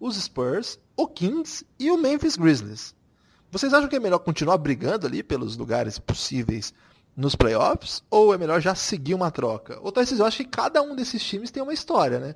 [0.00, 2.96] os Spurs, o Kings e o Memphis Grizzlies.
[3.52, 6.74] Vocês acham que é melhor continuar brigando ali pelos lugares possíveis
[7.16, 8.02] nos playoffs?
[8.10, 9.78] Ou é melhor já seguir uma troca?
[9.82, 12.34] Ou talvez eu acho que cada um desses times tem uma história, né?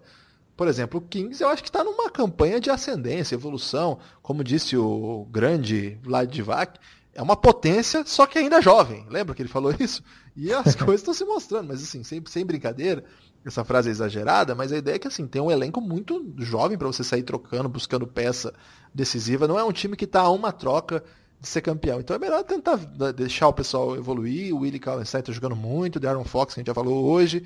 [0.56, 3.98] Por exemplo, o Kings eu acho que está numa campanha de ascendência, evolução.
[4.20, 6.80] Como disse o grande Vlad Divac,
[7.14, 9.06] é uma potência, só que ainda jovem.
[9.08, 10.02] Lembra que ele falou isso?
[10.36, 13.04] E as coisas estão se mostrando, mas assim, sem, sem brincadeira,
[13.44, 16.76] essa frase é exagerada, mas a ideia é que assim, tem um elenco muito jovem
[16.76, 18.52] para você sair trocando, buscando peça
[18.94, 19.46] decisiva.
[19.46, 21.04] Não é um time que está a uma troca
[21.40, 22.00] de ser campeão.
[22.00, 22.76] Então é melhor tentar
[23.12, 24.54] deixar o pessoal evoluir.
[24.54, 27.44] O Willie Kallenstein está jogando muito, Darren Fox, que a gente já falou hoje.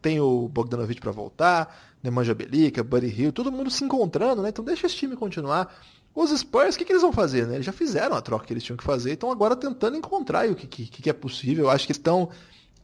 [0.00, 4.48] Tem o Bogdanovich para voltar, Nemanja Belica, Buddy Hill, todo mundo se encontrando, né?
[4.48, 5.72] Então deixa esse time continuar.
[6.14, 7.46] Os Spurs, o que, que eles vão fazer?
[7.46, 7.54] Né?
[7.54, 10.54] Eles já fizeram a troca que eles tinham que fazer, estão agora tentando encontrar o
[10.54, 11.64] que, que, que é possível.
[11.66, 12.28] Eu acho que estão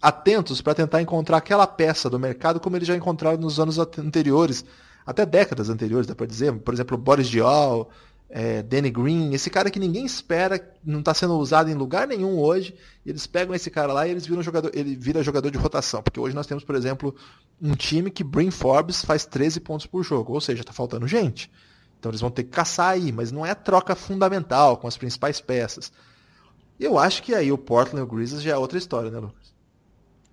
[0.00, 4.64] atentos para tentar encontrar aquela peça do mercado como eles já encontraram nos anos anteriores,
[5.04, 6.52] até décadas anteriores, dá para dizer.
[6.60, 7.90] Por exemplo, Boris Diaw,
[8.30, 12.38] é, Danny Green, esse cara que ninguém espera, não está sendo usado em lugar nenhum
[12.38, 12.74] hoje,
[13.04, 16.20] eles pegam esse cara lá e eles viram jogador, ele vira jogador de rotação, porque
[16.20, 17.14] hoje nós temos, por exemplo,
[17.60, 21.50] um time que Brin Forbes faz 13 pontos por jogo, ou seja, está faltando gente.
[21.98, 24.96] Então eles vão ter que caçar aí, mas não é a troca fundamental com as
[24.96, 25.90] principais peças.
[26.78, 29.52] Eu acho que aí o Portland e o Grizzlies já é outra história, né, Lucas?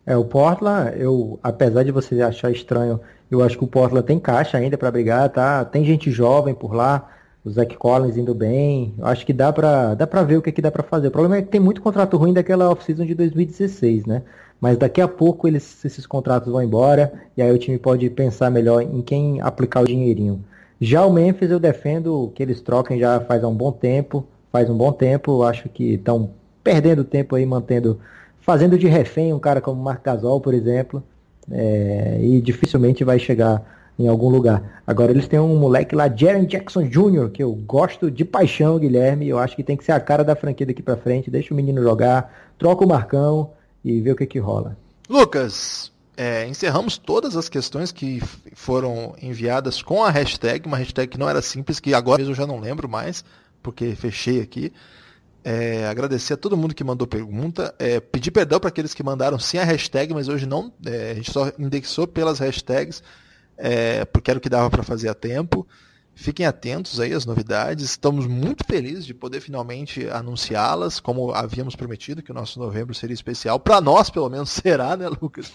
[0.06, 4.20] É, o Portland, eu, apesar de você achar estranho, eu acho que o Portland tem
[4.20, 5.66] caixa ainda para brigar, tá?
[5.66, 7.10] Tem gente jovem por lá,
[7.46, 8.96] o Zach Collins indo bem.
[8.98, 11.08] Eu acho que dá pra, dá pra ver o que, que dá pra fazer.
[11.10, 14.24] O problema é que tem muito contrato ruim daquela off-season de 2016, né?
[14.60, 18.50] Mas daqui a pouco eles, esses contratos vão embora e aí o time pode pensar
[18.50, 20.44] melhor em quem aplicar o dinheirinho.
[20.82, 24.26] Já o Memphis eu defendo que eles troquem já faz um bom tempo.
[24.52, 25.44] Faz um bom tempo.
[25.44, 26.32] Acho que estão
[26.64, 28.00] perdendo tempo aí, mantendo.
[28.42, 31.04] Fazendo de refém um cara como Marc Gasol, por exemplo.
[31.52, 34.82] É, e dificilmente vai chegar em algum lugar.
[34.86, 39.28] Agora eles têm um moleque lá, Jaren Jackson Jr., que eu gosto de paixão, Guilherme.
[39.28, 41.32] Eu acho que tem que ser a cara da franquia daqui para frente.
[41.32, 43.52] Deixa o menino jogar, troca o Marcão
[43.84, 44.78] e vê o que que rola.
[45.10, 48.22] Lucas, é, encerramos todas as questões que
[48.54, 52.46] foram enviadas com a hashtag, uma hashtag que não era simples, que agora eu já
[52.46, 53.24] não lembro mais,
[53.62, 54.72] porque fechei aqui.
[55.44, 57.74] É, agradecer a todo mundo que mandou pergunta.
[57.78, 60.74] É, pedir perdão para aqueles que mandaram sem a hashtag, mas hoje não.
[60.84, 63.04] É, a gente só indexou pelas hashtags
[63.58, 65.68] é, porque era o que dava para fazer a tempo.
[66.18, 67.84] Fiquem atentos aí às novidades.
[67.84, 73.14] Estamos muito felizes de poder finalmente anunciá-las, como havíamos prometido, que o nosso novembro seria
[73.14, 73.60] especial.
[73.60, 75.52] Para nós, pelo menos, será, né, Lucas?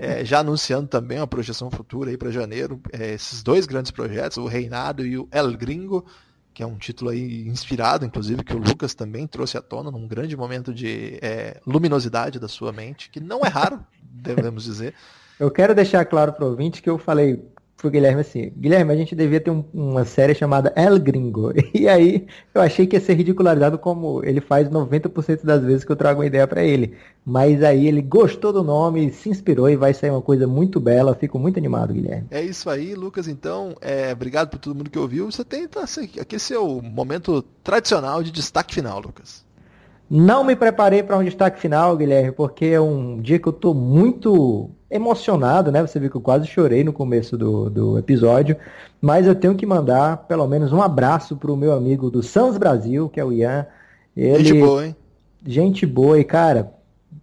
[0.00, 2.80] É, já anunciando também uma projeção futura aí para janeiro.
[2.92, 6.04] É, esses dois grandes projetos, o Reinado e o El Gringo,
[6.52, 10.08] que é um título aí inspirado, inclusive, que o Lucas também trouxe à tona num
[10.08, 14.94] grande momento de é, luminosidade da sua mente, que não é raro, devemos dizer.
[15.42, 17.42] Eu quero deixar claro para o ouvinte que eu falei
[17.76, 21.52] pro Guilherme assim, Guilherme, a gente devia ter um, uma série chamada El Gringo.
[21.74, 25.90] E aí eu achei que ia ser ridicularizado como ele faz 90% das vezes que
[25.90, 26.96] eu trago uma ideia para ele.
[27.26, 31.12] Mas aí ele gostou do nome, se inspirou e vai sair uma coisa muito bela.
[31.12, 32.28] Fico muito animado, Guilherme.
[32.30, 33.26] É isso aí, Lucas.
[33.26, 35.28] Então, é, obrigado por todo mundo que ouviu.
[35.28, 35.82] Você tem tá,
[36.20, 39.44] aqui seu momento tradicional de destaque final, Lucas.
[40.08, 43.74] Não me preparei para um destaque final, Guilherme, porque é um dia que eu tô
[43.74, 45.80] muito emocionado, né?
[45.80, 48.56] Você viu que eu quase chorei no começo do, do episódio,
[49.00, 53.08] mas eu tenho que mandar pelo menos um abraço pro meu amigo do Sans Brasil,
[53.08, 53.66] que é o Ian.
[54.16, 54.96] Ele, Gente boa, hein?
[55.44, 56.72] Gente boa e, cara,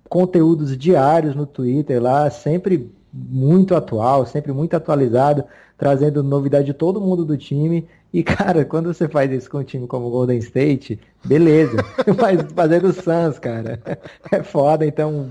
[0.09, 5.43] conteúdos diários no Twitter lá, sempre muito atual, sempre muito atualizado,
[5.77, 7.87] trazendo novidade de todo mundo do time.
[8.11, 11.77] E, cara, quando você faz isso com um time como o Golden State, beleza.
[12.19, 13.79] Mas fazendo o Suns, cara,
[14.31, 14.85] é foda.
[14.85, 15.29] Então,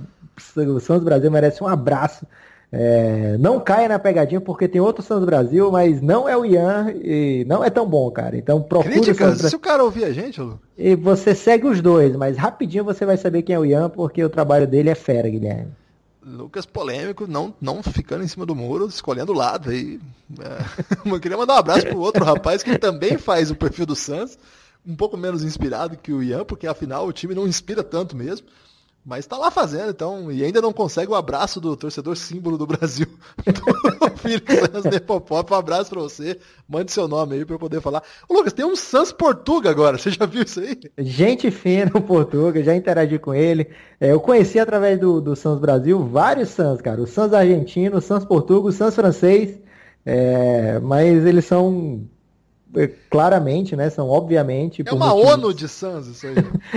[0.56, 2.26] o Suns Brasil merece um abraço.
[2.70, 6.92] É, não caia na pegadinha porque tem outro Santos Brasil, mas não é o Ian
[7.02, 8.36] e não é tão bom, cara.
[8.36, 10.60] Então procura Críticas, o se o cara ouvir a gente, Lu.
[10.76, 14.22] E você segue os dois, mas rapidinho você vai saber quem é o Ian porque
[14.22, 15.72] o trabalho dele é fera, Guilherme.
[16.22, 19.70] Lucas polêmico, não, não ficando em cima do muro, escolhendo o lado.
[19.70, 19.98] Aí,
[20.38, 23.96] é, eu queria mandar um abraço pro outro rapaz que também faz o perfil do
[23.96, 24.38] Santos,
[24.86, 28.46] um pouco menos inspirado que o Ian, porque afinal o time não inspira tanto mesmo.
[29.08, 32.66] Mas tá lá fazendo, então, e ainda não consegue o abraço do torcedor símbolo do
[32.66, 33.06] Brasil.
[34.70, 36.38] Sans Nepopop, um abraço pra você.
[36.68, 38.02] Mande seu nome aí pra eu poder falar.
[38.28, 40.78] Ô, Lucas, tem um Sans Portuga agora, você já viu isso aí?
[40.98, 43.70] Gente fina o Portuga, já interagi com ele.
[43.98, 47.00] É, eu conheci através do, do Sans Brasil vários Sans, cara.
[47.00, 49.58] O Sans argentino, o Sans Portuga, o Sans francês.
[50.04, 52.06] É, mas eles são
[53.10, 53.90] claramente, né?
[53.90, 54.82] São obviamente.
[54.86, 55.32] É uma motivos...
[55.32, 56.34] ONU de Sans isso aí.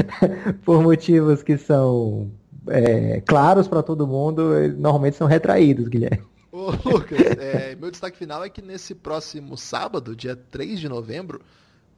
[0.65, 2.31] por motivos que são
[2.67, 6.23] é, claros para todo mundo, normalmente são retraídos, Guilherme.
[6.51, 11.41] Ô, Lucas, é, meu destaque final é que nesse próximo sábado, dia 3 de novembro,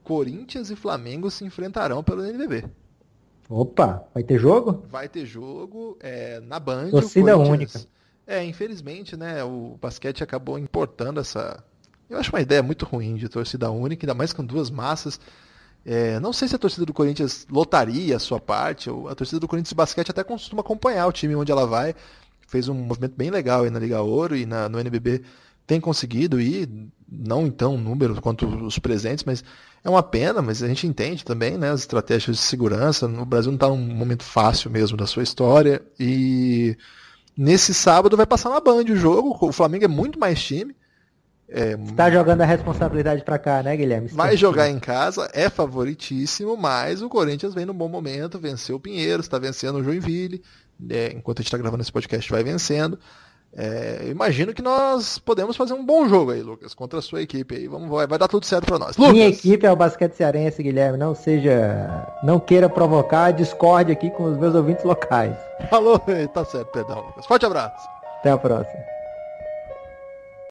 [0.03, 2.65] Corinthians e Flamengo se enfrentarão pelo NBB.
[3.49, 4.83] Opa, vai ter jogo?
[4.89, 6.91] Vai ter jogo é, na Band.
[6.91, 7.81] Torcida única.
[8.25, 11.63] É, infelizmente, né, o basquete acabou importando essa,
[12.09, 15.19] eu acho uma ideia muito ruim de torcida única, ainda mais com duas massas.
[15.85, 19.47] É, não sei se a torcida do Corinthians lotaria a sua parte, a torcida do
[19.47, 21.93] Corinthians basquete até costuma acompanhar o time onde ela vai.
[22.47, 25.23] Fez um movimento bem legal aí na Liga Ouro e na, no NBB
[25.65, 26.69] tem conseguido ir,
[27.09, 29.43] não então número quanto os presentes, mas
[29.83, 33.05] é uma pena, mas a gente entende também né, as estratégias de segurança.
[33.05, 35.81] O Brasil não está num momento fácil mesmo da sua história.
[35.99, 36.77] E
[37.35, 39.37] nesse sábado vai passar na Band o jogo.
[39.41, 40.73] O Flamengo é muito mais time.
[41.49, 44.07] É, tá jogando a responsabilidade para cá, né, Guilherme?
[44.07, 48.79] Vai jogar em casa, é favoritíssimo, mas o Corinthians vem num bom momento, venceu o
[48.79, 50.41] Pinheiro, está vencendo o Joinville,
[50.89, 52.97] é, enquanto a gente está gravando esse podcast, vai vencendo.
[53.55, 57.55] É, imagino que nós podemos fazer um bom jogo aí, Lucas, contra a sua equipe
[57.55, 57.67] aí.
[57.67, 58.97] Vamos, vai, vai dar tudo certo para nós.
[58.97, 59.13] Lucas.
[59.13, 60.97] Minha equipe é o basquete cearense, Guilherme.
[60.97, 62.07] Não seja.
[62.23, 65.35] Não queira provocar discórdia aqui com os meus ouvintes locais.
[65.69, 65.99] Falou,
[66.33, 67.27] tá certo, perdão, Lucas.
[67.27, 67.87] Forte abraço.
[68.19, 68.79] Até a próxima.